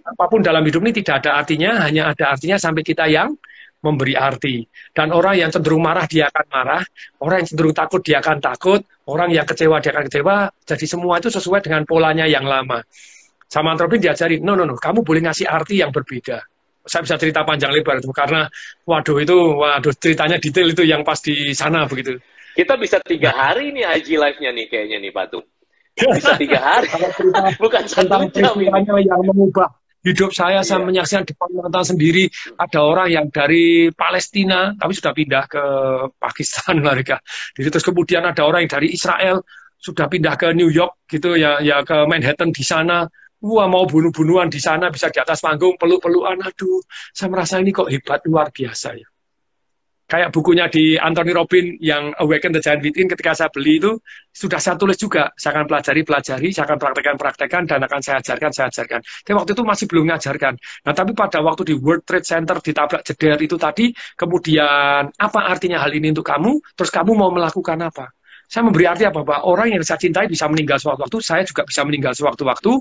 apa 0.01 0.25
pun 0.29 0.45
dalam 0.45 0.61
hidup 0.65 0.85
ini 0.85 0.93
tidak 1.01 1.25
ada 1.25 1.41
artinya 1.41 1.89
hanya 1.89 2.13
ada 2.13 2.37
artinya 2.37 2.61
sampai 2.61 2.85
kita 2.85 3.09
yang 3.09 3.33
memberi 3.87 4.19
arti. 4.19 4.67
Dan 4.91 5.15
orang 5.15 5.39
yang 5.39 5.51
cenderung 5.55 5.85
marah, 5.85 6.11
dia 6.11 6.27
akan 6.27 6.47
marah. 6.51 6.83
Orang 7.23 7.45
yang 7.45 7.49
cenderung 7.49 7.75
takut, 7.77 8.03
dia 8.03 8.19
akan 8.19 8.43
takut. 8.43 8.83
Orang 9.07 9.31
yang 9.31 9.47
kecewa, 9.47 9.79
dia 9.79 9.95
akan 9.95 10.05
kecewa. 10.11 10.37
Jadi 10.67 10.85
semua 10.91 11.23
itu 11.23 11.31
sesuai 11.31 11.63
dengan 11.63 11.87
polanya 11.87 12.27
yang 12.27 12.43
lama. 12.43 12.83
Sama 13.47 13.79
antropin 13.79 14.03
diajari, 14.03 14.43
no, 14.43 14.59
no, 14.59 14.67
no, 14.67 14.75
kamu 14.75 15.07
boleh 15.07 15.31
ngasih 15.31 15.47
arti 15.47 15.79
yang 15.79 15.95
berbeda. 15.95 16.43
Saya 16.87 17.03
bisa 17.03 17.19
cerita 17.19 17.43
panjang 17.43 17.75
lebar 17.75 17.99
itu 17.99 18.11
karena 18.15 18.47
waduh 18.87 19.19
itu 19.19 19.35
waduh 19.59 19.91
ceritanya 19.99 20.39
detail 20.39 20.71
itu 20.71 20.87
yang 20.87 21.03
pas 21.03 21.19
di 21.19 21.51
sana 21.51 21.83
begitu. 21.87 22.15
Kita 22.55 22.79
bisa 22.79 23.03
tiga 23.03 23.35
hari 23.35 23.75
nih 23.75 23.83
IG 23.91 24.15
live-nya 24.15 24.51
nih 24.55 24.67
kayaknya 24.71 24.99
nih 25.03 25.11
Patung. 25.11 25.43
Bisa 25.97 26.37
tiga 26.37 26.61
hari. 26.61 26.89
Bukan 27.63 27.83
satu 27.89 28.29
jam 28.37 28.55
ini. 28.61 28.69
yang 29.09 29.21
mengubah 29.25 29.73
hidup 30.07 30.31
saya 30.31 30.63
saya 30.63 30.79
iya. 30.79 30.87
menyaksikan 30.87 31.27
depan 31.27 31.51
mata 31.59 31.83
sendiri 31.83 32.31
ada 32.55 32.79
orang 32.79 33.09
yang 33.11 33.27
dari 33.27 33.91
Palestina 33.91 34.71
tapi 34.79 34.95
sudah 34.95 35.11
pindah 35.11 35.45
ke 35.51 35.63
Pakistan 36.15 36.79
mereka. 36.87 37.19
Jadi 37.59 37.69
terus 37.75 37.83
kemudian 37.83 38.23
ada 38.23 38.47
orang 38.47 38.69
yang 38.69 38.73
dari 38.79 38.95
Israel 38.95 39.43
sudah 39.77 40.07
pindah 40.07 40.39
ke 40.39 40.55
New 40.55 40.71
York 40.71 41.11
gitu 41.11 41.35
ya 41.35 41.59
ya 41.59 41.83
ke 41.83 42.07
Manhattan 42.07 42.55
di 42.55 42.63
sana. 42.63 43.03
Wah 43.43 43.69
mau 43.69 43.85
bunuh-bunuhan 43.85 44.49
di 44.49 44.63
sana 44.63 44.89
bisa 44.89 45.13
di 45.13 45.21
atas 45.21 45.45
panggung 45.45 45.77
peluk-pelukan. 45.77 46.41
Aduh, 46.41 46.81
saya 47.13 47.29
merasa 47.29 47.61
ini 47.61 47.69
kok 47.69 47.93
hebat 47.93 48.25
luar 48.25 48.49
biasa 48.49 48.97
ya 48.97 49.07
kayak 50.07 50.31
bukunya 50.31 50.71
di 50.71 50.95
Anthony 50.97 51.35
Robin 51.35 51.77
yang 51.83 52.15
Awaken 52.17 52.55
the 52.57 52.63
Giant 52.63 52.81
Within 52.83 53.11
ketika 53.11 53.35
saya 53.35 53.51
beli 53.51 53.83
itu 53.83 53.99
sudah 54.31 54.63
saya 54.63 54.79
tulis 54.79 54.97
juga. 54.97 55.31
Saya 55.35 55.59
akan 55.59 55.67
pelajari 55.67 56.01
pelajari 56.07 56.49
saya 56.55 56.65
akan 56.71 56.79
praktekkan 56.79 57.15
praktekkan 57.19 57.63
dan 57.67 57.79
akan 57.83 58.01
saya 58.01 58.17
ajarkan 58.23 58.51
saya 58.55 58.67
ajarkan. 58.71 59.01
Tapi 59.03 59.35
waktu 59.35 59.53
itu 59.53 59.63
masih 59.67 59.87
belum 59.91 60.03
mengajarkan. 60.09 60.55
Nah 60.87 60.93
tapi 60.95 61.13
pada 61.13 61.39
waktu 61.43 61.63
di 61.67 61.75
World 61.77 62.07
Trade 62.07 62.27
Center 62.27 62.57
ditabrak 62.63 63.03
jeder 63.05 63.39
itu 63.43 63.57
tadi 63.59 63.91
kemudian 64.17 65.11
apa 65.11 65.41
artinya 65.45 65.83
hal 65.83 65.93
ini 65.93 66.15
untuk 66.15 66.25
kamu? 66.25 66.57
Terus 66.79 66.91
kamu 66.95 67.13
mau 67.13 67.31
melakukan 67.35 67.79
apa 67.85 68.16
saya 68.47 68.63
memberi 68.63 68.87
arti 68.87 69.03
apa 69.03 69.27
bahwa 69.27 69.43
orang 69.51 69.75
yang 69.75 69.83
saya 69.83 69.99
cintai 69.99 70.31
bisa 70.31 70.47
meninggal 70.47 70.79
sewaktu-waktu, 70.79 71.19
saya 71.19 71.43
juga 71.43 71.67
bisa 71.67 71.83
meninggal 71.83 72.15
sewaktu-waktu. 72.15 72.73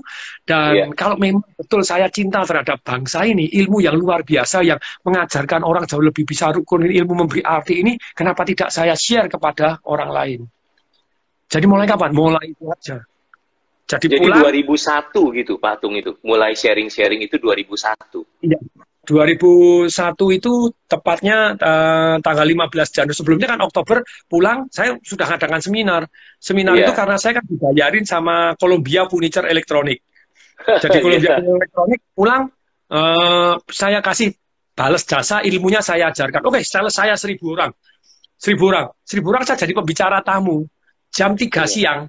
Dan 0.46 0.72
yeah. 0.72 0.88
kalau 0.94 1.18
memang 1.18 1.42
betul 1.58 1.82
saya 1.82 2.06
cinta 2.06 2.46
terhadap 2.46 2.78
bangsa 2.86 3.26
ini, 3.26 3.50
ilmu 3.50 3.82
yang 3.82 3.98
luar 3.98 4.22
biasa 4.22 4.62
yang 4.62 4.78
mengajarkan 5.02 5.66
orang 5.66 5.82
jauh 5.90 6.02
lebih 6.02 6.22
bisa 6.22 6.54
rukun 6.54 6.86
ilmu 6.86 7.26
memberi 7.26 7.42
arti 7.42 7.82
ini, 7.82 7.98
kenapa 8.14 8.46
tidak 8.46 8.70
saya 8.70 8.94
share 8.94 9.26
kepada 9.26 9.82
orang 9.90 10.10
lain? 10.14 10.40
Jadi 11.50 11.66
mulai 11.66 11.86
kapan? 11.86 12.10
Mulai 12.14 12.46
itu 12.54 12.64
aja. 12.70 12.98
Jadi, 13.86 14.18
Jadi 14.18 14.18
pulang, 14.18 14.42
2001 14.42 15.38
gitu 15.38 15.54
patung 15.62 15.94
itu, 15.94 16.10
mulai 16.26 16.58
sharing-sharing 16.58 17.22
itu 17.22 17.38
2001. 17.38 18.18
Iya, 18.42 18.58
2001 19.06 19.88
itu 20.34 20.52
tepatnya 20.90 21.54
uh, 21.54 22.16
tanggal 22.18 22.42
15 22.42 22.90
Januari. 22.90 23.14
Sebelumnya 23.14 23.48
kan 23.54 23.60
Oktober 23.62 24.02
pulang, 24.26 24.66
saya 24.74 24.98
sudah 25.00 25.30
ngadakan 25.30 25.62
seminar. 25.62 26.02
Seminar 26.42 26.74
yeah. 26.74 26.90
itu 26.90 26.92
karena 26.92 27.16
saya 27.16 27.38
kan 27.38 27.44
dibayarin 27.46 28.02
sama 28.02 28.58
Columbia 28.58 29.06
Furniture 29.06 29.46
Electronic. 29.46 30.02
Jadi 30.82 30.98
Columbia 31.06 31.38
yeah. 31.38 31.46
Electronic 31.46 32.00
pulang, 32.12 32.50
uh, 32.90 33.54
saya 33.70 34.02
kasih 34.02 34.34
balas 34.74 35.06
jasa 35.06 35.40
ilmunya 35.46 35.78
saya 35.80 36.10
ajarkan. 36.10 36.42
Oke, 36.44 36.60
okay, 36.60 36.90
saya 36.90 37.14
seribu 37.14 37.54
orang. 37.54 37.70
Seribu 38.36 38.68
orang. 38.68 38.90
Seribu 39.06 39.32
orang 39.32 39.46
saya 39.46 39.56
jadi 39.62 39.72
pembicara 39.72 40.20
tamu. 40.20 40.66
Jam 41.14 41.32
3 41.32 41.46
yeah. 41.46 41.64
siang, 41.64 42.00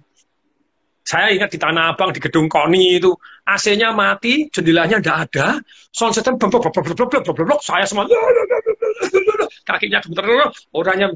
saya 1.07 1.31
ingat 1.31 1.55
di 1.55 1.59
Tanah 1.59 1.95
Abang, 1.95 2.11
di 2.11 2.19
gedung 2.19 2.51
KONI 2.51 2.99
itu, 2.99 3.15
AC-nya 3.47 3.95
mati, 3.95 4.51
jendelanya 4.51 4.99
tidak 4.99 5.17
ada, 5.31 5.47
sound 5.95 6.11
system 6.11 6.35
blok 6.35 6.67
blok 6.67 7.63
saya 7.63 7.87
semua 7.87 8.03
kakinya 9.67 10.03
gemeter 10.03 10.51
orangnya 10.75 11.07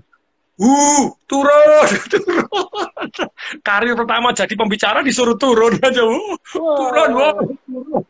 uh 0.59 1.03
turun 1.27 1.87
turun. 2.11 2.47
Karir 3.59 3.95
pertama 3.99 4.31
jadi 4.31 4.53
pembicara 4.55 5.03
disuruh 5.03 5.35
turun 5.35 5.75
aja 5.87 6.03
uh, 6.07 6.35
turun 6.55 7.09
wow. 7.11 7.35
turun 7.71 8.03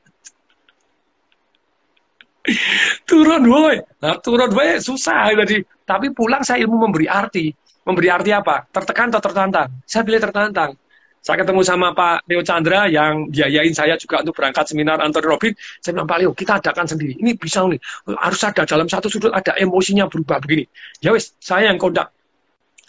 turun 3.10 3.42
woi. 3.50 3.78
Nah, 4.02 4.18
turun 4.22 4.50
woi 4.54 4.78
susah 4.78 5.34
tadi. 5.34 5.66
Tapi 5.82 6.14
pulang 6.14 6.46
saya 6.46 6.62
ilmu 6.66 6.78
memberi 6.90 7.10
arti. 7.10 7.50
Memberi 7.82 8.08
arti 8.14 8.30
apa? 8.30 8.70
Tertekan 8.70 9.10
atau 9.10 9.22
tertantang? 9.22 9.70
Saya 9.86 10.06
pilih 10.06 10.22
tertantang 10.22 10.81
saya 11.22 11.46
ketemu 11.46 11.62
sama 11.62 11.94
Pak 11.94 12.26
Neo 12.26 12.42
Chandra 12.42 12.90
yang 12.90 13.30
biayain 13.30 13.70
saya 13.78 13.94
juga 13.94 14.26
untuk 14.26 14.34
berangkat 14.34 14.74
seminar 14.74 14.98
Anthony 14.98 15.30
Robin. 15.30 15.54
Saya 15.78 15.94
bilang, 15.94 16.10
Pak 16.10 16.18
Leo, 16.18 16.32
kita 16.34 16.58
adakan 16.58 16.90
sendiri. 16.90 17.14
Ini 17.22 17.38
bisa 17.38 17.62
nih. 17.62 17.78
Harus 18.18 18.42
ada 18.42 18.66
dalam 18.66 18.90
satu 18.90 19.06
sudut 19.06 19.30
ada 19.30 19.54
emosinya 19.62 20.10
berubah 20.10 20.42
begini. 20.42 20.66
Ya 20.98 21.14
wes, 21.14 21.38
saya 21.38 21.70
yang 21.70 21.78
kondak. 21.78 22.10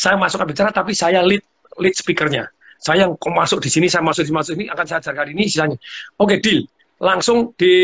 Saya 0.00 0.16
masuk 0.16 0.48
bicara, 0.48 0.72
tapi 0.72 0.96
saya 0.96 1.20
lead 1.20 1.44
lead 1.76 1.92
speakernya. 1.92 2.48
Saya 2.80 3.04
yang 3.04 3.12
masuk 3.20 3.60
di 3.60 3.68
sini, 3.68 3.86
saya 3.92 4.00
masuk 4.00 4.24
di 4.24 4.32
masuk 4.32 4.56
ini 4.56 4.64
akan 4.72 4.84
saya 4.88 4.98
ajarkan 5.04 5.28
ini 5.36 5.44
sisanya. 5.46 5.76
Oke, 6.16 6.40
deal. 6.40 6.64
Langsung 7.04 7.52
di 7.60 7.76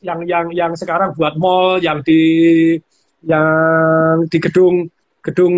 yang 0.00 0.24
yang 0.24 0.48
yang 0.56 0.72
sekarang 0.72 1.12
buat 1.12 1.36
mall, 1.36 1.76
yang 1.84 2.00
di 2.00 2.72
yang 3.20 4.24
di 4.32 4.38
gedung 4.40 4.88
gedung 5.20 5.54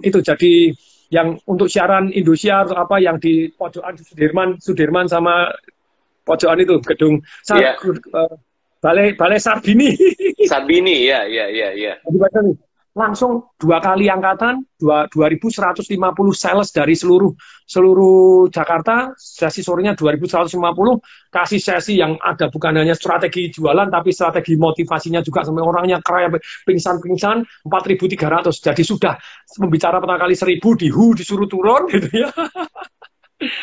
itu 0.00 0.18
jadi 0.24 0.72
yang 1.12 1.36
untuk 1.44 1.68
siaran 1.68 2.08
Indosiar 2.08 2.64
atau 2.64 2.80
apa 2.80 2.96
yang 2.96 3.20
di 3.20 3.52
pojokan 3.52 4.00
Sudirman 4.00 4.56
Sudirman 4.56 5.06
sama 5.06 5.52
pojokan 6.24 6.64
itu 6.64 6.80
gedung 6.80 7.20
yeah. 7.52 7.76
Iya. 7.76 7.92
uh, 8.16 8.34
balai 8.80 9.12
balai 9.12 9.36
Sarbini 9.36 9.92
Sarbini 10.48 11.04
ya 11.04 11.28
ya 11.28 11.46
ya 11.52 11.68
ya 11.76 11.92
langsung 12.92 13.56
dua 13.56 13.80
kali 13.80 14.12
angkatan 14.12 14.60
dua 14.76 15.08
2150 15.08 15.96
sales 16.36 16.68
dari 16.76 16.92
seluruh 16.92 17.32
seluruh 17.64 18.52
Jakarta. 18.52 19.16
Sesi 19.16 19.64
sorenya 19.64 19.96
2150 19.96 20.52
kasih 21.32 21.60
sesi 21.60 21.96
yang 21.96 22.20
ada 22.20 22.52
bukan 22.52 22.84
hanya 22.84 22.92
strategi 22.92 23.48
jualan 23.48 23.88
tapi 23.88 24.12
strategi 24.12 24.60
motivasinya 24.60 25.24
juga 25.24 25.40
sampai 25.40 25.64
orangnya 25.64 25.98
kaya 26.04 26.28
pingsan-pingsan 26.68 27.64
4300 27.64 28.52
jadi 28.52 28.82
sudah 28.84 29.14
membicara 29.56 29.96
pertama 29.96 30.20
kali 30.20 30.36
1000 30.36 30.60
di 30.60 30.88
HU 30.92 31.16
disuruh 31.16 31.48
turun 31.48 31.88
gitu 31.96 32.08
ya. 32.12 32.28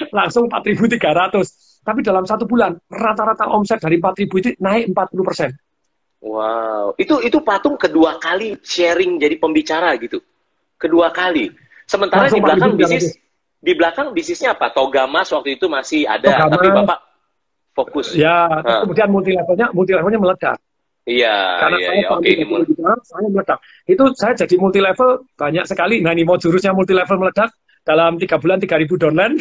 Langsung 0.09 0.49
4300 0.49 1.85
tapi 1.85 2.03
dalam 2.03 2.25
satu 2.25 2.43
bulan 2.49 2.75
rata-rata 2.89 3.47
omset 3.53 3.79
dari 3.79 4.01
4000 4.01 4.41
itu 4.41 4.49
naik 4.59 4.91
40 4.91 5.27
persen 5.29 5.49
Wow, 6.19 6.99
itu 6.99 7.15
itu 7.23 7.39
patung 7.39 7.79
kedua 7.79 8.19
kali 8.19 8.59
sharing 8.59 9.23
jadi 9.23 9.39
pembicara 9.39 9.95
gitu, 9.95 10.19
kedua 10.75 11.15
kali. 11.15 11.47
Sementara 11.87 12.27
Langsung 12.27 12.37
di 12.37 12.43
belakang 12.43 12.71
bisnis, 12.75 13.05
di 13.63 13.73
belakang 13.73 14.07
bisnisnya 14.11 14.51
apa? 14.51 14.75
Toga 14.75 15.07
Mas 15.07 15.31
waktu 15.31 15.55
itu 15.55 15.71
masih 15.71 16.03
ada, 16.03 16.27
Togamas. 16.27 16.51
tapi 16.59 16.67
bapak 16.75 16.99
fokus. 17.71 18.07
Ya, 18.19 18.51
nah. 18.51 18.83
kemudian 18.83 19.07
multi 19.07 19.31
levelnya, 19.31 19.67
multi 19.71 19.91
levelnya 19.95 20.19
meledak. 20.19 20.57
Iya, 21.07 21.37
Karena 21.57 21.77
iya, 21.79 21.89
iya. 22.03 22.07
Oke, 22.11 22.29
ini 22.29 22.45
multi. 22.45 22.71
Saya 22.77 23.27
meledak. 23.31 23.57
Itu 23.87 24.03
saya 24.13 24.33
jadi 24.35 24.55
multi 24.59 24.79
level 24.83 25.25
banyak 25.39 25.65
sekali. 25.65 26.03
Nah, 26.03 26.11
ini 26.11 26.27
mau 26.27 26.35
jurusnya 26.35 26.75
multi 26.75 26.91
level 26.91 27.15
meledak 27.15 27.49
dalam 27.83 28.19
tiga 28.21 28.37
bulan 28.37 28.61
tiga 28.61 28.77
ribu 28.77 28.99
downline. 28.99 29.39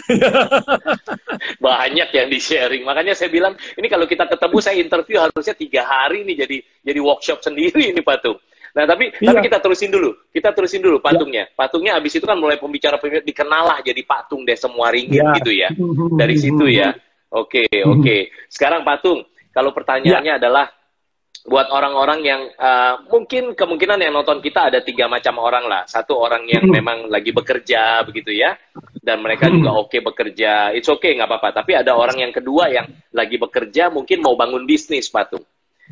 Banyak 1.65 2.09
yang 2.15 2.29
di 2.33 2.41
sharing. 2.41 2.83
Makanya 2.87 3.13
saya 3.13 3.29
bilang 3.29 3.55
ini 3.77 3.87
kalau 3.87 4.09
kita 4.09 4.25
ketemu 4.25 4.57
saya 4.63 4.77
interview 4.81 5.19
harusnya 5.21 5.55
tiga 5.55 5.85
hari 5.85 6.25
nih 6.25 6.47
jadi 6.47 6.57
jadi 6.83 7.01
workshop 7.03 7.45
sendiri 7.45 7.93
ini 7.93 8.01
patung. 8.01 8.41
Nah 8.77 8.85
tapi 8.85 9.11
iya. 9.19 9.33
tapi 9.33 9.39
kita 9.49 9.59
terusin 9.59 9.91
dulu, 9.91 10.11
kita 10.31 10.55
terusin 10.55 10.81
dulu 10.85 11.03
patungnya. 11.03 11.51
Ya. 11.51 11.55
Patungnya 11.57 11.93
abis 11.99 12.21
itu 12.21 12.27
kan 12.29 12.39
mulai 12.39 12.61
pembicara 12.61 12.97
pembicara 13.01 13.25
dikenal 13.27 13.63
lah 13.65 13.79
jadi 13.83 14.01
patung 14.07 14.47
deh 14.47 14.55
semua 14.55 14.95
ringgit 14.95 15.25
ya. 15.25 15.35
gitu 15.43 15.51
ya. 15.53 15.69
Dari 16.21 16.37
situ 16.39 16.65
ya. 16.71 16.95
Oke 17.35 17.67
okay, 17.69 17.83
oke. 17.91 18.01
Okay. 18.01 18.21
Sekarang 18.49 18.87
patung, 18.87 19.27
kalau 19.53 19.75
pertanyaannya 19.75 20.35
ya. 20.37 20.41
adalah 20.41 20.71
buat 21.49 21.73
orang-orang 21.73 22.21
yang 22.23 22.43
uh, 22.61 23.01
mungkin 23.09 23.57
kemungkinan 23.57 24.05
yang 24.05 24.13
nonton 24.13 24.45
kita 24.45 24.69
ada 24.69 24.85
tiga 24.85 25.09
macam 25.09 25.41
orang 25.41 25.65
lah. 25.65 25.89
Satu 25.89 26.21
orang 26.21 26.45
yang 26.45 26.69
hmm. 26.69 26.75
memang 26.77 26.99
lagi 27.09 27.33
bekerja 27.33 28.05
begitu 28.05 28.37
ya, 28.37 28.55
dan 29.01 29.25
mereka 29.25 29.49
hmm. 29.49 29.59
juga 29.59 29.71
oke 29.73 29.89
okay 29.89 30.01
bekerja, 30.05 30.77
it's 30.77 30.93
okay 30.93 31.17
nggak 31.17 31.27
apa-apa. 31.27 31.65
Tapi 31.65 31.81
ada 31.81 31.97
orang 31.97 32.21
yang 32.21 32.33
kedua 32.37 32.69
yang 32.69 32.87
lagi 33.17 33.41
bekerja 33.41 33.89
mungkin 33.89 34.21
mau 34.21 34.37
bangun 34.37 34.69
bisnis 34.69 35.09
patung, 35.09 35.43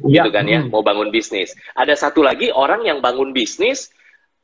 ya. 0.04 0.22
gitu 0.22 0.30
kan 0.30 0.44
ya, 0.44 0.60
mau 0.68 0.84
bangun 0.84 1.08
bisnis. 1.08 1.56
Ada 1.72 1.96
satu 1.96 2.20
lagi 2.20 2.52
orang 2.52 2.84
yang 2.84 3.00
bangun 3.00 3.32
bisnis 3.32 3.88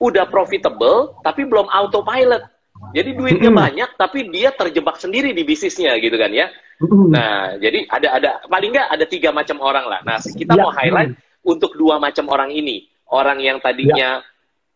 udah 0.01 0.27
profitable 0.27 1.21
tapi 1.21 1.45
belum 1.45 1.69
autopilot. 1.69 2.49
Jadi 2.91 3.11
duitnya 3.15 3.55
banyak 3.55 3.91
tapi 3.95 4.27
dia 4.35 4.51
terjebak 4.51 4.99
sendiri 4.99 5.31
di 5.31 5.47
bisnisnya 5.47 5.95
gitu 6.03 6.19
kan 6.19 6.35
ya. 6.35 6.51
Nah, 6.91 7.55
jadi 7.63 7.87
ada 7.87 8.09
ada 8.19 8.31
paling 8.51 8.75
nggak 8.75 8.89
ada 8.91 9.05
tiga 9.07 9.31
macam 9.31 9.63
orang 9.63 9.87
lah. 9.87 10.01
Nah, 10.03 10.19
kita 10.19 10.59
ya. 10.59 10.63
mau 10.67 10.75
highlight 10.75 11.15
untuk 11.47 11.79
dua 11.79 12.03
macam 12.03 12.27
orang 12.35 12.51
ini. 12.51 12.91
Orang 13.07 13.39
yang 13.39 13.63
tadinya 13.63 14.19
ya. 14.19 14.27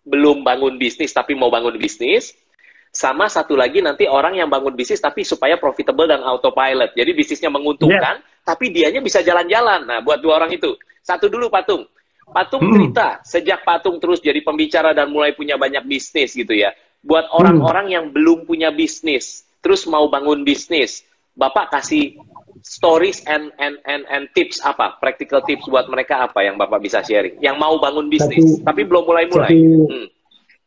belum 0.06 0.46
bangun 0.46 0.78
bisnis 0.78 1.10
tapi 1.10 1.34
mau 1.34 1.50
bangun 1.50 1.74
bisnis, 1.80 2.36
sama 2.96 3.28
satu 3.28 3.58
lagi 3.58 3.84
nanti 3.84 4.08
orang 4.08 4.38
yang 4.38 4.48
bangun 4.48 4.72
bisnis 4.72 5.02
tapi 5.02 5.26
supaya 5.26 5.60
profitable 5.60 6.06
dan 6.06 6.22
autopilot. 6.22 6.94
Jadi 6.94 7.10
bisnisnya 7.12 7.50
menguntungkan, 7.50 8.22
ya. 8.22 8.44
tapi 8.46 8.70
dianya 8.70 9.04
bisa 9.04 9.20
jalan-jalan. 9.20 9.84
Nah, 9.84 9.98
buat 10.00 10.22
dua 10.22 10.40
orang 10.40 10.54
itu. 10.54 10.78
Satu 11.04 11.28
dulu 11.28 11.52
Patung. 11.52 11.84
Patung 12.26 12.64
hmm. 12.66 12.72
cerita 12.74 13.08
sejak 13.22 13.62
Patung 13.62 14.02
terus 14.02 14.18
jadi 14.18 14.42
pembicara 14.42 14.90
dan 14.90 15.12
mulai 15.12 15.36
punya 15.36 15.54
banyak 15.60 15.84
bisnis 15.86 16.34
gitu 16.34 16.56
ya. 16.56 16.74
Buat 17.02 17.30
orang-orang 17.32 17.86
hmm. 17.90 17.94
yang 17.94 18.06
belum 18.14 18.38
punya 18.48 18.70
bisnis, 18.70 19.46
terus 19.60 19.84
mau 19.88 20.06
bangun 20.06 20.42
bisnis, 20.42 21.02
Bapak 21.36 21.68
kasih 21.68 22.16
stories 22.64 23.20
and 23.28 23.52
and 23.60 23.76
and 23.84 24.08
and 24.08 24.24
tips 24.32 24.58
apa? 24.64 24.96
Practical 24.98 25.44
tips 25.44 25.68
buat 25.68 25.86
mereka 25.86 26.24
apa 26.24 26.42
yang 26.42 26.56
Bapak 26.56 26.80
bisa 26.80 27.04
sharing? 27.04 27.36
Yang 27.44 27.56
mau 27.60 27.76
bangun 27.78 28.08
bisnis 28.08 28.42
jadi, 28.42 28.64
tapi 28.64 28.82
belum 28.88 29.04
mulai-mulai. 29.04 29.50
Jadi, 29.52 29.60
hmm. 29.60 30.06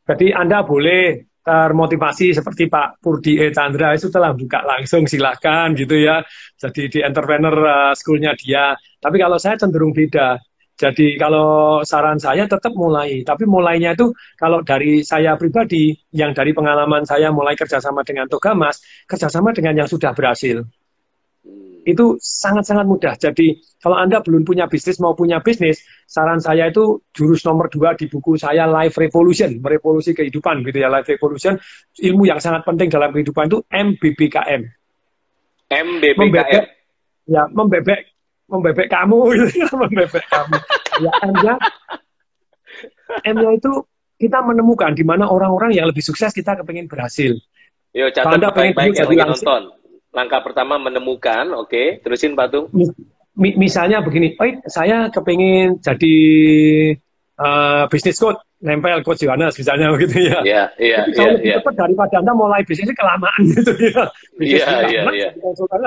jadi 0.05 0.27
Anda 0.37 0.61
boleh 0.63 1.29
termotivasi 1.49 2.37
seperti 2.37 2.69
Pak 2.69 3.01
Purdi 3.01 3.41
E. 3.41 3.49
Chandra 3.49 3.97
itu 3.97 4.11
telah 4.13 4.37
buka 4.37 4.61
langsung 4.61 5.09
silahkan 5.09 5.73
gitu 5.73 5.97
ya. 5.97 6.21
Jadi 6.61 6.91
di 6.91 6.99
entrepreneur 7.01 7.55
uh, 7.65 7.93
schoolnya 7.97 8.37
dia. 8.37 8.77
Tapi 9.01 9.17
kalau 9.17 9.41
saya 9.41 9.57
cenderung 9.57 9.95
beda. 9.95 10.37
Jadi 10.79 11.19
kalau 11.19 11.83
saran 11.83 12.15
saya 12.15 12.47
tetap 12.47 12.71
mulai, 12.71 13.19
tapi 13.27 13.43
mulainya 13.43 13.91
itu 13.91 14.15
kalau 14.39 14.63
dari 14.63 15.03
saya 15.03 15.35
pribadi, 15.35 15.91
yang 16.15 16.31
dari 16.31 16.55
pengalaman 16.55 17.03
saya 17.03 17.35
mulai 17.35 17.51
kerjasama 17.59 17.99
dengan 18.07 18.31
Togamas, 18.31 18.79
kerjasama 19.03 19.51
dengan 19.51 19.75
yang 19.83 19.89
sudah 19.91 20.15
berhasil. 20.15 20.63
Itu 21.83 22.15
sangat-sangat 22.23 22.87
mudah. 22.87 23.11
Jadi 23.19 23.59
kalau 23.83 23.99
Anda 23.99 24.23
belum 24.23 24.47
punya 24.47 24.71
bisnis 24.71 25.03
mau 25.03 25.11
punya 25.19 25.43
bisnis, 25.43 25.83
saran 26.07 26.39
saya 26.39 26.71
itu 26.71 27.03
jurus 27.11 27.43
nomor 27.43 27.67
dua 27.67 27.99
di 27.99 28.07
buku 28.07 28.39
saya 28.39 28.63
Life 28.63 28.95
Revolution, 28.95 29.59
merevolusi 29.59 30.15
kehidupan 30.15 30.63
gitu 30.63 30.79
ya, 30.79 30.87
Life 30.87 31.11
Revolution. 31.11 31.59
Ilmu 31.99 32.23
yang 32.23 32.39
sangat 32.39 32.63
penting 32.63 32.87
dalam 32.87 33.11
kehidupan 33.11 33.51
itu 33.51 33.59
MBBKM. 33.67 34.61
MBBKM. 35.69 36.19
Membebek, 36.23 36.65
ya, 37.27 37.43
membebek 37.51 38.08
membebek 38.49 38.87
kamu 38.89 39.17
gitu 39.37 39.73
membebek 39.77 40.25
kamu. 40.27 40.57
Ya 40.99 41.11
M-nya, 41.29 41.55
M-nya 43.23 43.51
itu 43.55 43.71
kita 44.19 44.43
menemukan 44.43 44.91
di 44.91 45.07
mana 45.07 45.31
orang-orang 45.31 45.71
yang 45.71 45.87
lebih 45.87 46.03
sukses 46.03 46.35
kita 46.35 46.59
kepengen 46.59 46.91
berhasil. 46.91 47.39
Yo, 47.95 48.11
catat 48.11 48.37
baik-baik 48.51 48.93
yang 48.99 49.09
lagi 49.09 49.23
nonton. 49.23 49.63
Langkah 50.09 50.41
pertama 50.41 50.75
menemukan, 50.81 51.53
oke, 51.53 51.69
okay. 51.69 51.87
terusin 52.01 52.33
Patung. 52.33 52.67
Mi 53.39 53.55
misalnya 53.55 54.03
begini, 54.03 54.35
oh 54.35 54.51
saya 54.67 55.07
kepengen 55.07 55.79
jadi 55.79 56.17
uh, 57.39 57.83
bisnis 57.87 58.19
coach, 58.19 58.41
nempel 58.59 58.99
coach 58.99 59.23
Yohanes 59.23 59.55
misalnya 59.55 59.95
begitu 59.95 60.19
ya. 60.29 60.39
Iya, 60.43 60.63
iya, 60.75 60.99
iya. 61.07 61.29
yeah. 61.39 61.57
cepat 61.63 61.73
daripada 61.79 62.19
Anda 62.19 62.33
mulai 62.35 62.61
bisnisnya 62.67 62.93
kelamaan 62.97 63.41
gitu 63.55 63.71
ya. 63.79 64.03
Iya, 64.43 64.67
iya, 64.91 65.01
iya. 65.15 65.29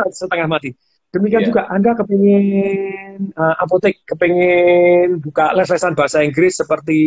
Setengah 0.08 0.48
mati. 0.48 0.72
Demikian 1.12 1.44
yeah. 1.44 1.48
juga 1.52 1.62
Anda 1.68 1.92
kepingin 1.92 3.36
uh, 3.36 3.54
apotek, 3.60 4.00
kepingin 4.08 5.20
buka 5.20 5.52
les-lesan 5.52 5.92
bahasa 5.92 6.24
Inggris 6.24 6.56
seperti 6.56 7.00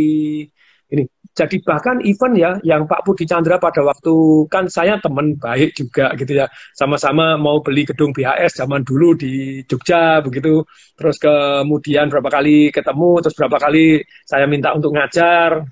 ini. 0.94 1.04
Jadi 1.36 1.60
bahkan 1.66 2.00
event 2.06 2.36
ya, 2.38 2.52
yang 2.64 2.88
Pak 2.88 3.04
Budi 3.04 3.28
Chandra 3.28 3.60
pada 3.60 3.84
waktu 3.84 4.46
kan 4.48 4.72
saya 4.72 5.02
teman 5.02 5.36
baik 5.36 5.76
juga 5.76 6.14
gitu 6.16 6.32
ya, 6.38 6.48
sama-sama 6.72 7.36
mau 7.36 7.60
beli 7.60 7.84
gedung 7.84 8.16
BHS 8.16 8.64
zaman 8.64 8.86
dulu 8.86 9.18
di 9.18 9.60
Jogja 9.66 10.22
begitu. 10.22 10.64
Terus 10.96 11.18
kemudian 11.20 12.08
berapa 12.08 12.30
kali 12.30 12.70
ketemu, 12.72 13.20
terus 13.26 13.36
berapa 13.36 13.58
kali 13.58 14.06
saya 14.24 14.46
minta 14.46 14.72
untuk 14.78 14.94
ngajar. 14.94 15.66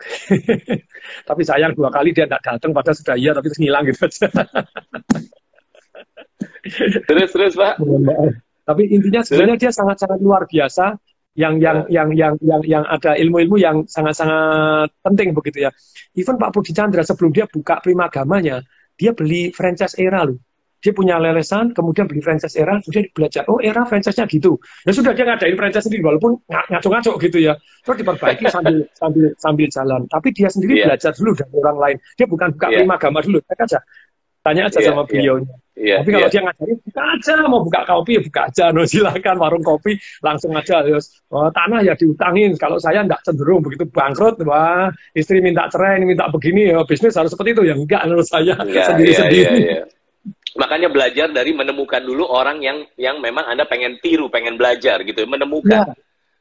tapi 1.28 1.42
sayang 1.44 1.76
dua 1.76 1.92
kali 1.92 2.16
dia 2.16 2.24
tidak 2.24 2.40
datang, 2.40 2.72
pada 2.72 2.96
sudah 2.96 3.20
iya 3.20 3.36
tapi 3.36 3.52
terus 3.52 3.60
ngilang 3.60 3.84
gitu 3.84 4.06
aja. 4.06 4.32
terus 7.08 7.30
terus 7.32 7.54
pak 7.56 7.76
tapi 8.64 8.82
intinya 8.86 9.20
sebenarnya 9.26 9.56
dia 9.68 9.72
sangat-sangat 9.74 10.18
luar 10.22 10.46
biasa 10.46 10.94
yang 11.38 11.62
yang 11.62 11.86
yeah. 11.86 12.02
yang 12.02 12.08
yang 12.14 12.34
yang 12.42 12.62
yang 12.66 12.84
ada 12.86 13.14
ilmu-ilmu 13.14 13.56
yang 13.58 13.76
sangat-sangat 13.86 14.90
penting 15.02 15.30
begitu 15.30 15.66
ya. 15.66 15.70
Even 16.18 16.36
Pak 16.36 16.50
Budi 16.50 16.74
Chandra 16.74 17.06
sebelum 17.06 17.30
dia 17.30 17.46
buka 17.46 17.78
primagamanya, 17.78 18.66
dia 18.98 19.14
beli 19.14 19.54
franchise 19.54 19.94
era 19.96 20.26
loh. 20.26 20.38
Dia 20.80 20.96
punya 20.96 21.20
lelesan, 21.20 21.76
kemudian 21.76 22.08
beli 22.08 22.24
franchise 22.24 22.56
era, 22.56 22.80
sudah 22.80 23.04
belajar, 23.12 23.44
oh 23.52 23.60
era 23.60 23.84
franchise-nya 23.84 24.24
gitu. 24.24 24.56
Ya 24.88 24.96
sudah 24.96 25.12
dia 25.12 25.28
ngadain 25.28 25.52
franchise 25.52 25.84
sendiri, 25.84 26.00
walaupun 26.00 26.40
ngaco-ngaco 26.48 27.20
gitu 27.20 27.36
ya. 27.36 27.52
Terus 27.84 28.00
diperbaiki 28.00 28.48
sambil 28.54 28.88
sambil 28.96 29.26
sambil 29.36 29.68
jalan. 29.68 30.08
Tapi 30.08 30.28
dia 30.32 30.48
sendiri 30.48 30.80
yeah. 30.80 30.88
belajar 30.88 31.12
dulu 31.12 31.36
dari 31.36 31.52
orang 31.60 31.78
lain. 31.78 31.96
Dia 32.16 32.26
bukan 32.26 32.48
buka 32.56 32.66
yeah. 32.72 32.78
primagama 32.80 33.18
dulu, 33.20 33.38
cek 33.44 33.60
aja. 33.60 33.78
Tanya 34.40 34.72
aja 34.72 34.78
yeah, 34.80 34.88
sama 34.88 35.04
iya. 35.04 35.08
beliau. 35.12 35.34
Yeah. 35.44 35.58
Yeah, 35.80 36.04
Tapi 36.04 36.12
kalau 36.12 36.28
yeah. 36.28 36.32
dia 36.36 36.42
ngajarin, 36.44 36.78
buka 36.84 37.02
aja, 37.16 37.34
mau 37.48 37.60
buka 37.64 37.80
kopi 37.88 38.10
ya 38.12 38.20
buka 38.20 38.40
aja, 38.52 38.64
no 38.68 38.84
silakan 38.84 39.36
warung 39.40 39.64
kopi 39.64 39.96
langsung 40.20 40.52
aja. 40.52 40.84
Terus 40.84 41.24
oh, 41.32 41.48
tanah 41.48 41.80
ya 41.80 41.96
diutangin. 41.96 42.52
Kalau 42.60 42.76
saya 42.76 43.00
nggak 43.00 43.24
cenderung 43.24 43.64
begitu 43.64 43.88
bangkrut, 43.88 44.36
wah 44.44 44.92
istri 45.16 45.40
minta 45.40 45.72
cerai, 45.72 46.04
minta 46.04 46.28
begini, 46.28 46.76
ya 46.76 46.84
bisnis 46.84 47.16
harus 47.16 47.32
seperti 47.32 47.56
itu 47.56 47.62
ya 47.64 47.74
enggak 47.80 48.04
menurut 48.04 48.28
saya 48.28 48.60
sendiri-sendiri. 48.60 49.40
Yeah, 49.40 49.56
yeah, 49.56 49.76
yeah. 49.80 49.86
Makanya 50.60 50.92
belajar 50.92 51.32
dari 51.32 51.56
menemukan 51.56 52.04
dulu 52.04 52.28
orang 52.28 52.60
yang 52.60 52.84
yang 53.00 53.16
memang 53.24 53.48
anda 53.48 53.64
pengen 53.64 53.96
tiru, 54.04 54.28
pengen 54.28 54.60
belajar 54.60 55.00
gitu, 55.00 55.24
menemukan. 55.24 55.96
Yeah. 55.96 55.96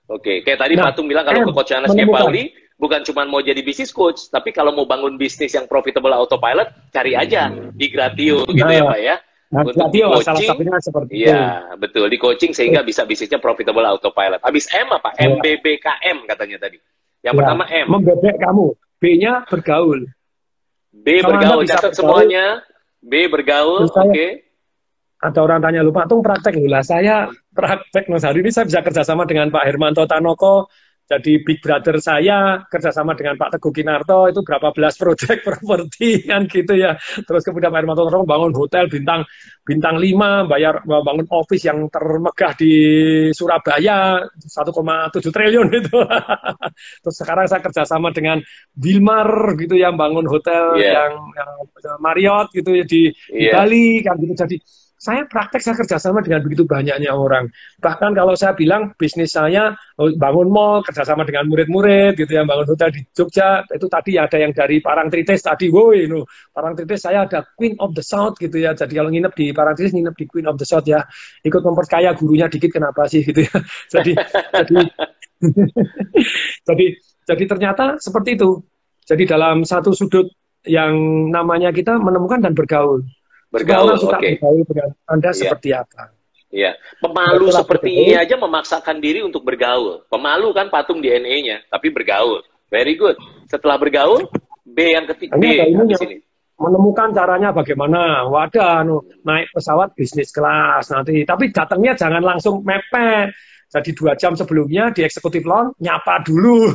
Oke, 0.10 0.26
okay. 0.26 0.38
kayak 0.44 0.60
tadi 0.68 0.74
nah, 0.76 0.90
Patung 0.90 1.08
bilang 1.08 1.24
kalau 1.24 1.48
ke 1.48 1.54
Coach 1.54 1.72
Anas 1.72 1.94
Pauli, 1.94 2.50
bukan 2.82 3.06
cuma 3.06 3.24
mau 3.30 3.46
jadi 3.46 3.62
bisnis 3.62 3.94
coach, 3.94 4.28
tapi 4.34 4.50
kalau 4.50 4.74
mau 4.74 4.90
bangun 4.90 5.22
bisnis 5.22 5.54
yang 5.54 5.70
profitable 5.70 6.10
autopilot, 6.12 6.66
cari 6.90 7.14
aja 7.14 7.54
di 7.54 7.88
Gratio 7.94 8.42
gitu 8.50 8.66
ya, 8.66 8.66
nah, 8.66 8.74
ya 8.74 8.90
Pak 8.90 9.00
ya. 9.00 9.16
Nah, 9.50 9.66
Untuk 9.66 9.82
coaching, 9.82 10.22
salah 10.22 10.44
satunya 10.46 10.78
seperti 10.78 11.14
itu. 11.26 11.34
Iya, 11.34 11.74
betul. 11.82 12.06
Di 12.06 12.18
coaching 12.22 12.54
sehingga 12.54 12.86
bisa 12.86 13.02
bisnisnya 13.10 13.42
profitable 13.42 13.82
autopilot. 13.82 14.46
Habis 14.46 14.70
M 14.70 14.94
apa? 14.94 15.10
Ya. 15.18 15.26
MBBKM 15.26 16.18
katanya 16.30 16.58
tadi. 16.62 16.78
Yang 17.26 17.34
ya. 17.34 17.40
pertama 17.42 17.64
M. 17.66 17.86
Membebek 17.90 18.38
kamu. 18.38 18.68
B-nya 19.02 19.34
bergaul. 19.50 20.06
B 20.94 21.08
kalau 21.26 21.34
bergaul. 21.34 21.64
Catat 21.66 21.98
semuanya. 21.98 22.62
B 23.02 23.26
bergaul. 23.26 23.90
Oke. 23.90 23.98
Okay. 24.14 24.30
Ada 25.20 25.40
orang 25.44 25.60
tanya 25.60 25.84
lupa, 25.84 26.08
tuh 26.08 26.24
praktek 26.24 26.56
lah. 26.70 26.80
Saya 26.80 27.28
praktek 27.52 28.08
mas 28.08 28.24
hari 28.24 28.40
ini 28.40 28.56
saya 28.56 28.64
bisa 28.64 28.80
kerjasama 28.80 29.28
dengan 29.28 29.52
Pak 29.52 29.68
Hermanto 29.68 30.08
Tanoko, 30.08 30.72
jadi 31.10 31.42
big 31.42 31.58
brother 31.58 31.98
saya 31.98 32.62
kerjasama 32.70 33.18
dengan 33.18 33.34
Pak 33.34 33.58
Teguh 33.58 33.74
Kinarto 33.74 34.30
itu 34.30 34.46
berapa 34.46 34.70
belas 34.70 34.94
proyek 34.94 35.42
properti 35.48 36.30
kan 36.30 36.46
gitu 36.46 36.78
ya 36.78 36.94
terus 37.26 37.42
kemudian 37.42 37.74
Pak 37.74 37.82
Hermanto 37.82 38.06
bangun 38.30 38.54
hotel 38.54 38.86
bintang 38.86 39.26
bintang 39.66 39.98
5 39.98 40.50
bayar 40.50 40.86
bangun 40.86 41.26
office 41.34 41.66
yang 41.66 41.90
termegah 41.90 42.54
di 42.54 42.74
Surabaya 43.34 44.22
1,7 44.38 45.34
triliun 45.34 45.70
itu 45.82 46.00
terus 47.02 47.16
sekarang 47.18 47.50
saya 47.50 47.62
kerjasama 47.66 48.14
dengan 48.14 48.38
Wilmar 48.78 49.58
gitu 49.58 49.78
yang 49.78 49.98
bangun 49.98 50.30
hotel 50.30 50.78
yeah. 50.78 51.10
yang, 51.10 51.14
yang 51.34 51.52
Marriott 51.98 52.54
gitu 52.54 52.70
ya 52.78 52.86
di, 52.86 53.10
yeah. 53.10 53.34
di 53.34 53.46
iya. 53.50 53.54
Bali 53.58 53.88
kan 54.06 54.16
gitu 54.22 54.34
jadi 54.38 54.58
saya 55.00 55.24
praktek 55.24 55.64
saya 55.64 55.80
kerjasama 55.80 56.20
dengan 56.20 56.44
begitu 56.44 56.68
banyaknya 56.68 57.16
orang. 57.16 57.48
Bahkan 57.80 58.12
kalau 58.12 58.36
saya 58.36 58.52
bilang 58.52 58.92
bisnis 59.00 59.32
saya 59.32 59.72
oh, 59.96 60.12
bangun 60.20 60.52
mall 60.52 60.84
kerjasama 60.84 61.24
dengan 61.24 61.48
murid-murid 61.48 62.20
gitu 62.20 62.28
ya, 62.36 62.44
bangun 62.44 62.68
hotel 62.68 62.92
di 62.92 63.08
Jogja 63.16 63.64
itu 63.72 63.88
tadi 63.88 64.20
ada 64.20 64.36
yang 64.36 64.52
dari 64.52 64.84
Parangtritis 64.84 65.40
tadi, 65.40 65.72
woi, 65.72 66.04
no. 66.12 66.28
Parangtritis 66.52 67.08
saya 67.08 67.24
ada 67.24 67.48
Queen 67.56 67.80
of 67.80 67.96
the 67.96 68.04
South 68.04 68.36
gitu 68.44 68.60
ya. 68.60 68.76
Jadi 68.76 69.00
kalau 69.00 69.08
nginep 69.08 69.32
di 69.40 69.56
Parangtritis 69.56 69.96
nginep 69.96 70.16
di 70.20 70.26
Queen 70.28 70.48
of 70.52 70.60
the 70.60 70.68
South 70.68 70.84
ya, 70.84 71.00
ikut 71.48 71.64
memperkaya 71.64 72.12
gurunya 72.20 72.52
dikit 72.52 72.76
kenapa 72.76 73.08
sih 73.08 73.24
gitu 73.24 73.48
ya. 73.48 73.56
Jadi 73.96 74.12
jadi 74.52 74.80
jadi 76.68 76.86
jadi 77.24 77.44
ternyata 77.48 77.96
seperti 78.04 78.36
itu. 78.36 78.60
Jadi 79.08 79.24
dalam 79.26 79.64
satu 79.64 79.96
sudut 79.96 80.28
yang 80.68 80.92
namanya 81.32 81.72
kita 81.72 81.96
menemukan 81.96 82.44
dan 82.44 82.52
bergaul 82.52 83.00
bergaul. 83.50 83.98
Oke. 83.98 84.08
Okay. 84.18 84.32
Bergaul 84.38 84.64
dengan 84.66 84.90
Anda 85.10 85.30
yeah. 85.30 85.38
seperti 85.38 85.70
apa? 85.74 86.02
Iya, 86.50 86.72
pemalu 86.98 87.54
Betul 87.54 87.62
seperti 87.62 87.90
ini 87.94 88.14
aja 88.18 88.34
memaksakan 88.34 88.98
diri 88.98 89.22
untuk 89.22 89.46
bergaul. 89.46 90.02
Pemalu 90.10 90.50
kan 90.50 90.74
patung 90.74 90.98
DNA-nya, 90.98 91.70
tapi 91.70 91.94
bergaul. 91.94 92.42
Very 92.74 92.98
good. 92.98 93.14
Setelah 93.46 93.78
bergaul, 93.78 94.26
B 94.66 94.78
yang 94.98 95.06
ketiga. 95.06 95.38
B 95.38 95.46
di 95.46 95.98
sini. 95.98 96.16
Menemukan 96.58 97.14
caranya 97.14 97.54
bagaimana. 97.54 98.26
Wadah, 98.26 98.82
anu, 98.82 99.06
naik 99.22 99.54
pesawat 99.54 99.94
bisnis 99.94 100.34
kelas 100.34 100.90
nanti. 100.90 101.22
Tapi 101.22 101.54
datangnya 101.54 101.94
jangan 101.94 102.26
langsung 102.26 102.66
mepet. 102.66 103.30
Jadi 103.70 103.94
dua 103.94 104.18
jam 104.18 104.34
sebelumnya 104.34 104.90
di 104.90 105.06
eksekutif 105.06 105.46
lounge 105.46 105.78
nyapa 105.78 106.26
dulu. 106.26 106.66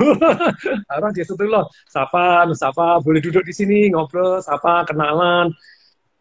Orang 0.94 1.10
di 1.10 1.26
eksekutif 1.26 1.50
lounge, 1.50 1.74
sapa, 1.90 2.46
sapa, 2.54 3.02
boleh 3.02 3.18
duduk 3.18 3.42
di 3.42 3.50
sini 3.50 3.90
ngobrol, 3.90 4.38
sapa, 4.38 4.86
kenalan 4.86 5.50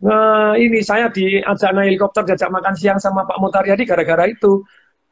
Nah, 0.03 0.59
ini 0.59 0.83
saya 0.83 1.07
diajak 1.07 1.71
naik 1.71 1.95
helikopter, 1.95 2.27
diajak 2.27 2.51
makan 2.51 2.75
siang 2.75 2.99
sama 2.99 3.23
Pak 3.23 3.39
Mutaryadi 3.39 3.87
gara-gara 3.87 4.27
itu. 4.27 4.59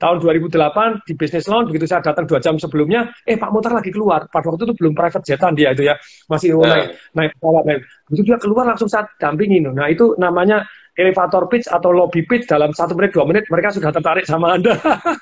Tahun 0.01 0.17
2008 0.17 1.05
di 1.05 1.13
Business 1.13 1.45
Lounge, 1.45 1.69
begitu 1.69 1.85
saya 1.85 2.01
datang 2.01 2.25
dua 2.25 2.41
jam 2.41 2.57
sebelumnya, 2.57 3.13
eh 3.21 3.37
Pak 3.37 3.53
Mutar 3.53 3.69
lagi 3.69 3.93
keluar. 3.93 4.25
Pada 4.33 4.49
waktu 4.49 4.65
itu 4.65 4.73
belum 4.81 4.97
private 4.97 5.21
jetan 5.21 5.53
dia 5.53 5.77
itu 5.77 5.85
ya, 5.85 5.93
masih 6.25 6.57
oh, 6.57 6.65
naik, 6.65 6.97
naik 7.13 7.37
pesawat. 7.37 7.63
Naik. 7.69 7.81
Begitu 8.09 8.23
dia 8.33 8.37
keluar 8.41 8.65
langsung 8.65 8.89
saya 8.89 9.05
dampingin. 9.21 9.69
Nah 9.69 9.93
itu 9.93 10.17
namanya 10.17 10.65
elevator 10.97 11.45
pitch 11.47 11.69
atau 11.69 11.93
lobby 11.93 12.25
pitch 12.25 12.49
dalam 12.49 12.73
satu 12.73 12.97
menit, 12.97 13.13
dua 13.13 13.29
menit, 13.29 13.45
mereka 13.47 13.69
sudah 13.71 13.93
tertarik 13.93 14.25
sama 14.25 14.57
Anda. 14.57 14.73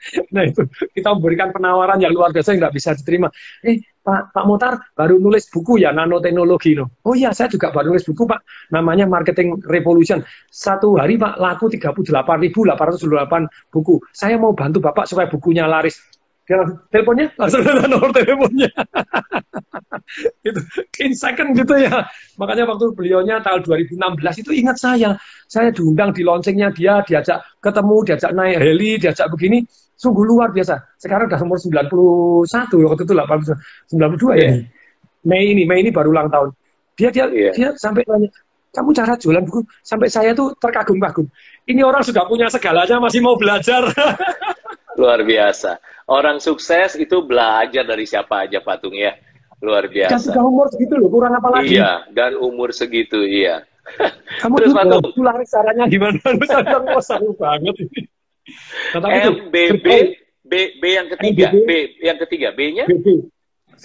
nah 0.34 0.48
itu 0.48 0.64
kita 0.96 1.12
memberikan 1.12 1.52
penawaran 1.52 2.00
yang 2.00 2.12
luar 2.12 2.32
biasa 2.32 2.56
yang 2.56 2.66
nggak 2.66 2.76
bisa 2.76 2.96
diterima. 2.96 3.28
Eh 3.60 3.84
Pak 4.00 4.32
Pak 4.32 4.44
Motar 4.48 4.80
baru 4.96 5.20
nulis 5.20 5.44
buku 5.52 5.84
ya 5.84 5.92
nanoteknologi 5.92 6.72
no. 6.72 6.88
Oh 7.04 7.12
iya 7.12 7.36
saya 7.36 7.52
juga 7.52 7.68
baru 7.68 7.92
nulis 7.92 8.08
buku 8.08 8.24
Pak 8.24 8.72
namanya 8.72 9.04
Marketing 9.04 9.60
Revolution. 9.68 10.24
Satu 10.48 10.96
hari 10.96 11.20
Pak 11.20 11.36
laku 11.36 11.68
38.808 11.68 13.68
buku. 13.68 14.00
Saya 14.16 14.40
mau 14.40 14.56
bantu 14.56 14.80
Bapak 14.80 15.04
supaya 15.04 15.28
bukunya 15.28 15.68
laris. 15.68 16.00
Teleponnya 16.90 17.30
langsung 17.38 17.62
ada 17.62 17.86
nomor 17.86 18.10
teleponnya. 18.10 18.66
itu 20.48 20.60
in 20.98 21.14
second 21.14 21.54
gitu 21.54 21.78
ya. 21.78 22.02
Makanya 22.34 22.66
waktu 22.66 22.90
beliaunya 22.90 23.38
tahun 23.38 23.62
2016 23.62 24.42
itu 24.42 24.50
ingat 24.58 24.76
saya. 24.80 25.14
Saya 25.46 25.70
diundang 25.70 26.10
di 26.10 26.26
launchingnya 26.26 26.74
dia, 26.74 27.06
diajak 27.06 27.38
ketemu, 27.62 27.96
diajak 28.02 28.30
naik 28.34 28.58
heli, 28.58 28.98
diajak 28.98 29.30
begini 29.30 29.62
sungguh 30.00 30.24
luar 30.24 30.48
biasa. 30.56 30.96
Sekarang 30.96 31.28
udah 31.28 31.40
umur 31.44 31.60
91, 31.60 31.92
waktu 32.88 33.02
itu 33.04 33.12
80, 33.12 33.92
92 33.92 34.40
yeah. 34.40 34.40
ya. 34.40 34.52
Mei 35.28 35.52
ini, 35.52 35.68
Mei 35.68 35.84
ini 35.84 35.92
baru 35.92 36.16
ulang 36.16 36.32
tahun. 36.32 36.56
Dia 36.96 37.12
dia 37.12 37.28
yeah. 37.28 37.52
dia 37.52 37.68
sampai 37.76 38.08
tanya, 38.08 38.32
kamu 38.72 38.96
cara 38.96 39.12
jualan 39.20 39.44
buku 39.44 39.60
sampai 39.84 40.08
saya 40.08 40.32
tuh 40.32 40.56
terkagum-kagum. 40.56 41.28
Ini 41.68 41.84
orang 41.84 42.00
sudah 42.00 42.24
punya 42.24 42.48
segalanya 42.48 42.96
masih 42.96 43.20
mau 43.20 43.36
belajar. 43.36 43.84
Luar 45.00 45.20
biasa. 45.20 45.76
Orang 46.08 46.40
sukses 46.40 46.96
itu 46.96 47.22
belajar 47.22 47.84
dari 47.84 48.08
siapa 48.08 48.48
aja 48.48 48.64
patung 48.64 48.96
ya. 48.96 49.14
Luar 49.60 49.86
biasa. 49.92 50.16
Dan 50.16 50.20
sudah 50.24 50.42
umur 50.48 50.66
segitu 50.72 50.96
loh, 50.96 51.12
kurang 51.12 51.36
apa 51.36 51.60
lagi? 51.60 51.76
Iya, 51.76 52.08
dan 52.16 52.40
umur 52.40 52.72
segitu, 52.72 53.20
iya. 53.20 53.68
Kamu 54.40 54.56
Terus 54.56 54.72
patung. 54.72 55.04
Pulang 55.12 55.36
caranya 55.44 55.84
gimana? 55.84 56.18
Lu 56.40 56.46
sadar 56.48 56.80
banget 57.36 57.74
ini. 57.84 58.00
M, 58.96 59.50
B, 59.50 59.56
B, 59.80 59.88
B, 60.44 60.52
B 60.78 60.84
yang 60.90 61.08
ketiga, 61.12 61.54
B 61.54 61.70
yang 62.02 62.18
ketiga, 62.18 62.48
B-nya? 62.54 62.84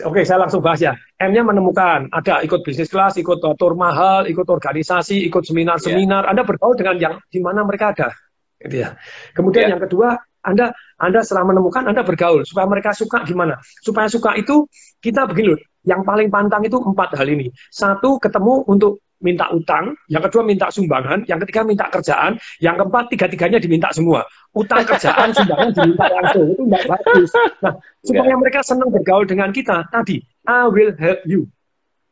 Oke, 0.04 0.28
saya 0.28 0.44
langsung 0.44 0.60
bahas 0.60 0.84
ya. 0.84 0.92
M-nya 1.16 1.40
menemukan, 1.46 2.12
ada 2.12 2.44
ikut 2.44 2.68
bisnis 2.68 2.92
kelas, 2.92 3.16
ikut 3.16 3.40
tour 3.40 3.74
mahal, 3.80 4.28
ikut 4.28 4.44
organisasi, 4.44 5.24
ikut 5.32 5.48
seminar-seminar. 5.48 6.28
Yeah. 6.28 6.32
Anda 6.36 6.44
bergaul 6.44 6.76
dengan 6.76 6.96
yang 7.00 7.16
di 7.32 7.40
mana 7.40 7.64
mereka 7.64 7.96
ada. 7.96 8.12
Gitu 8.60 8.84
ya. 8.84 9.00
Kemudian 9.32 9.72
yeah. 9.72 9.72
yang 9.78 9.82
kedua, 9.88 10.20
Anda 10.44 10.76
Anda 11.00 11.24
setelah 11.24 11.48
menemukan, 11.48 11.88
Anda 11.88 12.04
bergaul. 12.04 12.44
Supaya 12.44 12.68
mereka 12.68 12.92
suka 12.92 13.24
gimana? 13.24 13.56
Supaya 13.80 14.12
suka 14.12 14.36
itu, 14.36 14.68
kita 15.00 15.32
begini 15.32 15.56
loh, 15.56 15.62
yang 15.88 16.04
paling 16.04 16.28
pantang 16.28 16.68
itu 16.68 16.76
empat 16.76 17.16
hal 17.16 17.28
ini. 17.32 17.48
Satu, 17.72 18.20
ketemu 18.20 18.68
untuk 18.68 19.05
minta 19.24 19.48
utang, 19.56 19.96
yang 20.12 20.24
kedua 20.28 20.44
minta 20.44 20.68
sumbangan, 20.68 21.24
yang 21.26 21.40
ketiga 21.44 21.64
minta 21.64 21.88
kerjaan, 21.88 22.36
yang 22.60 22.76
keempat 22.76 23.08
tiga-tiganya 23.10 23.60
diminta 23.64 23.88
semua. 23.96 24.28
Utang, 24.52 24.84
kerjaan, 24.84 25.32
sumbangan 25.38 25.70
diminta 25.72 26.06
langsung, 26.12 26.46
itu 26.52 26.64
tidak 26.68 26.84
bagus. 26.92 27.30
Nah, 27.64 27.74
supaya 28.04 28.34
mereka 28.36 28.60
senang 28.62 28.90
bergaul 28.92 29.24
dengan 29.24 29.50
kita, 29.56 29.88
tadi, 29.88 30.20
I 30.46 30.68
will 30.68 30.92
help 31.00 31.22
you. 31.24 31.48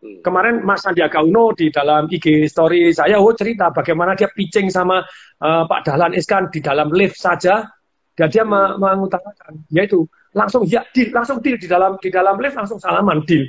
Hmm. 0.04 0.20
Kemarin 0.20 0.64
Mas 0.64 0.84
Sandiaga 0.84 1.24
Uno 1.24 1.56
di 1.56 1.72
dalam 1.72 2.12
IG 2.12 2.48
story 2.52 2.92
saya, 2.92 3.20
oh 3.20 3.32
cerita 3.36 3.72
bagaimana 3.72 4.16
dia 4.16 4.28
pitching 4.32 4.68
sama 4.68 5.04
uh, 5.40 5.64
Pak 5.64 5.88
Dahlan 5.88 6.12
Iskan 6.16 6.52
di 6.52 6.60
dalam 6.60 6.92
lift 6.92 7.16
saja, 7.16 7.68
dan 8.16 8.28
dia 8.32 8.44
hmm. 8.44 8.80
mengutarakan, 8.80 9.64
yaitu 9.72 10.04
langsung 10.34 10.66
ya 10.66 10.84
deal, 10.92 11.14
langsung 11.14 11.40
deal 11.40 11.56
di 11.56 11.68
dalam 11.70 11.96
di 12.02 12.10
dalam 12.10 12.36
lift 12.40 12.56
langsung 12.58 12.80
salaman 12.80 13.24
deal. 13.24 13.48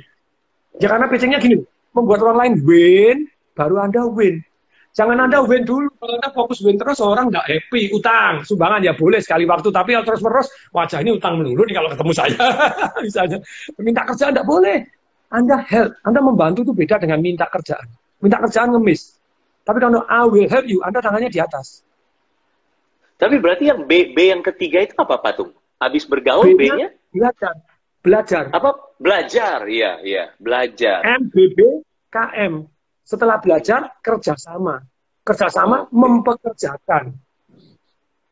Ya 0.79 0.91
karena 0.91 1.07
pitchingnya 1.07 1.39
gini, 1.39 1.59
membuat 1.95 2.19
orang 2.23 2.37
lain 2.39 2.53
win, 2.67 3.17
baru 3.55 3.81
Anda 3.81 4.03
win. 4.11 4.43
Jangan 4.95 5.27
Anda 5.27 5.43
win 5.43 5.67
dulu. 5.67 5.91
Kalau 5.99 6.13
Anda 6.15 6.29
fokus 6.31 6.63
win 6.63 6.79
terus, 6.79 7.03
orang 7.03 7.27
nggak 7.27 7.47
happy. 7.47 7.91
Utang, 7.91 8.47
sumbangan 8.47 8.79
ya 8.79 8.95
boleh 8.95 9.19
sekali 9.19 9.43
waktu. 9.43 9.67
Tapi 9.67 9.91
kalau 9.91 10.05
terus-menerus, 10.07 10.47
wajah 10.71 10.99
ini 11.03 11.11
utang 11.15 11.35
melulu 11.35 11.67
nih 11.67 11.75
kalau 11.75 11.89
ketemu 11.91 12.11
saya. 12.15 12.45
Misalnya. 13.05 13.37
Minta 13.79 14.07
kerjaan 14.07 14.31
nggak 14.31 14.47
boleh. 14.47 14.77
Anda 15.35 15.57
help, 15.67 15.91
Anda 16.07 16.19
membantu 16.23 16.63
itu 16.63 16.71
beda 16.71 16.95
dengan 17.01 17.19
minta 17.19 17.43
kerjaan. 17.51 17.91
Minta 18.23 18.39
kerjaan 18.39 18.71
ngemis. 18.71 19.19
Tapi 19.67 19.83
kalau 19.83 20.05
I 20.07 20.23
will 20.31 20.47
help 20.47 20.63
you, 20.69 20.79
Anda 20.79 21.03
tangannya 21.03 21.27
di 21.27 21.43
atas. 21.43 21.83
Tapi 23.19 23.35
berarti 23.39 23.67
yang 23.67 23.83
B, 23.83 24.15
B 24.15 24.31
yang 24.31 24.39
ketiga 24.43 24.79
itu 24.83 24.95
apa, 24.95 25.19
Patung? 25.19 25.51
Habis 25.79 26.07
bergaul 26.07 26.55
B-nya? 26.55 26.95
Belajar. 27.11 27.55
Belajar. 27.99 28.43
Apa? 28.55 28.95
Belajar, 28.95 29.67
iya, 29.67 29.99
iya. 30.03 30.31
Belajar. 30.39 31.03
MBB, 31.19 31.83
KM 32.11 32.74
setelah 33.05 33.37
belajar 33.37 34.01
kerjasama, 34.01 34.81
kerjasama 35.21 35.85
okay. 35.85 35.93
mempekerjakan. 35.93 37.03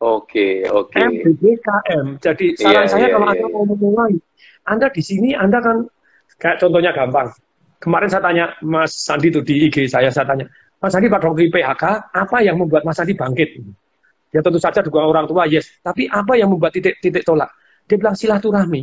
Oke, 0.02 0.66
okay, 0.66 0.68
oke. 0.68 0.90
Okay. 0.90 1.06
MBBKM. 1.06 2.06
Jadi 2.18 2.46
saran 2.58 2.74
yeah, 2.74 2.84
saya 2.84 3.06
yeah, 3.06 3.10
kalau 3.14 3.26
yeah. 3.30 3.34
Anda 3.38 3.46
mau 3.54 3.64
memulai, 3.64 4.14
Anda 4.66 4.86
di 4.90 5.00
sini 5.00 5.32
Anda 5.32 5.62
kan 5.62 5.86
kayak 6.42 6.58
contohnya 6.58 6.90
gampang. 6.90 7.30
Kemarin 7.78 8.08
saya 8.10 8.22
tanya 8.26 8.44
Mas 8.60 8.92
Sandi 8.92 9.30
itu 9.30 9.40
di 9.40 9.70
IG 9.70 9.86
saya, 9.86 10.10
saya 10.10 10.26
tanya, 10.26 10.50
Mas 10.82 10.90
Sandi 10.92 11.06
pada 11.06 11.28
waktu 11.30 11.52
PHK, 11.52 11.84
apa 12.10 12.38
yang 12.42 12.56
membuat 12.58 12.82
Mas 12.82 12.98
Sandi 12.98 13.14
bangkit? 13.14 13.60
Ya 14.34 14.42
tentu 14.42 14.58
saja 14.58 14.82
dukungan 14.82 15.14
orang 15.14 15.26
tua, 15.30 15.46
yes. 15.46 15.78
Tapi 15.78 16.10
apa 16.10 16.34
yang 16.34 16.50
membuat 16.50 16.74
titik-titik 16.74 17.22
tolak? 17.22 17.54
Dia 17.86 18.00
bilang 18.00 18.18
silaturahmi. 18.18 18.82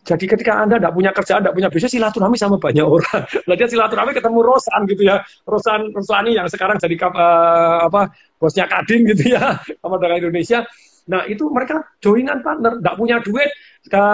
Jadi 0.00 0.24
ketika 0.24 0.64
Anda 0.64 0.80
tidak 0.80 0.96
punya 0.96 1.10
kerjaan, 1.12 1.40
tidak 1.44 1.54
punya 1.54 1.68
bisnis, 1.68 1.92
silaturahmi 1.92 2.36
sama 2.40 2.56
banyak 2.56 2.86
orang. 2.86 3.20
Lalu 3.46 3.56
dia 3.60 3.68
silaturahmi 3.68 4.12
ketemu 4.16 4.38
Rosan 4.40 4.80
gitu 4.88 5.02
ya. 5.04 5.16
Rosan 5.44 5.92
Roslani 5.92 6.30
yang 6.40 6.48
sekarang 6.48 6.80
jadi 6.80 6.96
uh, 7.04 7.84
apa 7.84 8.08
bosnya 8.40 8.64
Kadin 8.64 9.04
gitu 9.12 9.36
ya, 9.36 9.60
sama 9.84 10.00
dengan 10.00 10.16
Indonesia. 10.24 10.64
Nah 11.12 11.28
itu 11.28 11.44
mereka 11.52 11.84
joinan 12.00 12.40
partner, 12.40 12.80
tidak 12.80 12.94
punya 12.96 13.16
duit, 13.20 13.50
ke, 13.84 14.04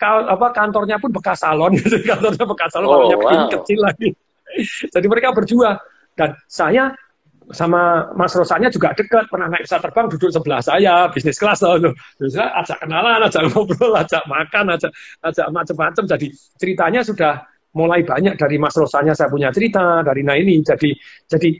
ke, 0.00 0.08
apa 0.32 0.46
kantornya 0.56 0.96
pun 0.96 1.12
bekas 1.12 1.44
salon, 1.44 1.76
gitu. 1.80 2.00
kantornya 2.08 2.44
bekas 2.48 2.70
salon, 2.72 2.88
oh, 2.88 3.12
wow. 3.12 3.48
kecil 3.52 3.84
lagi. 3.84 4.08
Jadi 4.88 5.06
mereka 5.10 5.34
berjuang. 5.36 5.76
Dan 6.14 6.30
saya 6.46 6.94
sama 7.52 8.08
Mas 8.16 8.32
Rosanya 8.32 8.72
juga 8.72 8.96
dekat, 8.96 9.28
pernah 9.28 9.52
naik 9.52 9.68
pesawat 9.68 9.82
terbang 9.84 10.06
duduk 10.08 10.30
sebelah 10.32 10.60
saya, 10.64 10.94
bisnis 11.12 11.36
kelas 11.36 11.60
loh. 11.60 11.92
Terus 12.16 12.40
ajak 12.40 12.78
kenalan, 12.80 13.20
ajak 13.20 13.42
ngobrol, 13.52 13.92
ajak 14.02 14.24
makan, 14.24 14.64
ajak, 14.72 14.90
ajak 15.20 15.46
macam-macam. 15.52 16.04
Jadi 16.16 16.26
ceritanya 16.56 17.00
sudah 17.04 17.44
mulai 17.74 18.06
banyak 18.06 18.38
dari 18.38 18.56
Mas 18.56 18.72
Rosanya 18.78 19.12
saya 19.12 19.28
punya 19.28 19.52
cerita, 19.52 20.00
dari 20.00 20.24
nah 20.24 20.38
ini. 20.38 20.62
Jadi 20.64 20.94
jadi 21.28 21.50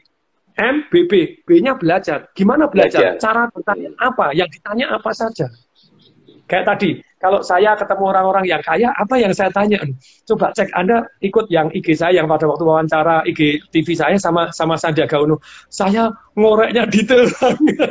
M, 0.54 0.86
B, 0.86 1.10
B. 1.10 1.42
B-nya 1.42 1.74
belajar. 1.74 2.30
Gimana 2.30 2.70
belajar? 2.70 3.18
belajar? 3.18 3.20
Cara 3.20 3.42
bertanya 3.50 3.90
apa? 3.98 4.30
Yang 4.30 4.48
ditanya 4.58 4.86
apa 4.94 5.10
saja. 5.10 5.50
Kayak 6.46 6.64
tadi, 6.76 6.90
kalau 7.24 7.40
saya 7.40 7.72
ketemu 7.72 8.04
orang-orang 8.12 8.44
yang 8.44 8.60
kaya, 8.60 8.92
apa 8.92 9.16
yang 9.16 9.32
saya 9.32 9.48
tanya? 9.48 9.80
Coba 10.28 10.52
cek 10.52 10.68
Anda 10.76 11.08
ikut 11.24 11.48
yang 11.48 11.72
IG 11.72 11.96
saya 11.96 12.20
yang 12.20 12.28
pada 12.28 12.44
waktu 12.44 12.60
wawancara 12.68 13.24
IG 13.24 13.64
TV 13.72 13.96
saya 13.96 14.20
sama 14.20 14.52
sama 14.52 14.76
Sandiaga 14.76 15.24
Uno. 15.24 15.40
Saya 15.72 16.12
ngoreknya 16.36 16.84
detail 16.84 17.24
banget. 17.40 17.88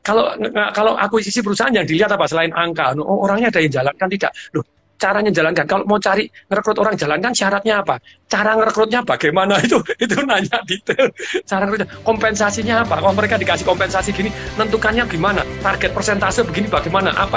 kalau 0.00 0.32
kalau 0.72 0.96
akuisisi 0.96 1.44
perusahaan 1.44 1.76
yang 1.76 1.84
dilihat 1.84 2.08
apa 2.08 2.24
selain 2.24 2.56
angka, 2.56 2.96
oh, 2.96 3.28
orangnya 3.28 3.52
ada 3.52 3.60
yang 3.60 3.84
jalan 3.84 3.94
kan 4.00 4.08
tidak. 4.08 4.32
Loh, 4.56 4.64
caranya 4.98 5.30
jalankan. 5.30 5.64
Kalau 5.64 5.84
mau 5.84 5.98
cari 6.00 6.24
ngerekrut 6.50 6.78
orang 6.78 6.94
jalankan 6.98 7.32
syaratnya 7.34 7.74
apa? 7.82 8.02
Cara 8.28 8.58
ngerekrutnya 8.58 9.00
bagaimana 9.04 9.60
itu 9.66 9.78
itu 10.00 10.16
nanya 10.24 10.58
detail. 10.64 11.08
Cara 11.44 11.68
ngerekrutnya 11.68 11.88
kompensasinya 12.02 12.74
apa? 12.84 12.98
Kalau 13.02 13.14
mereka 13.14 13.36
dikasih 13.36 13.64
kompensasi 13.68 14.10
gini, 14.16 14.30
nentukannya 14.56 15.04
gimana? 15.06 15.44
Target 15.60 15.90
persentase 15.92 16.40
begini 16.42 16.66
bagaimana? 16.72 17.12
Apa 17.12 17.36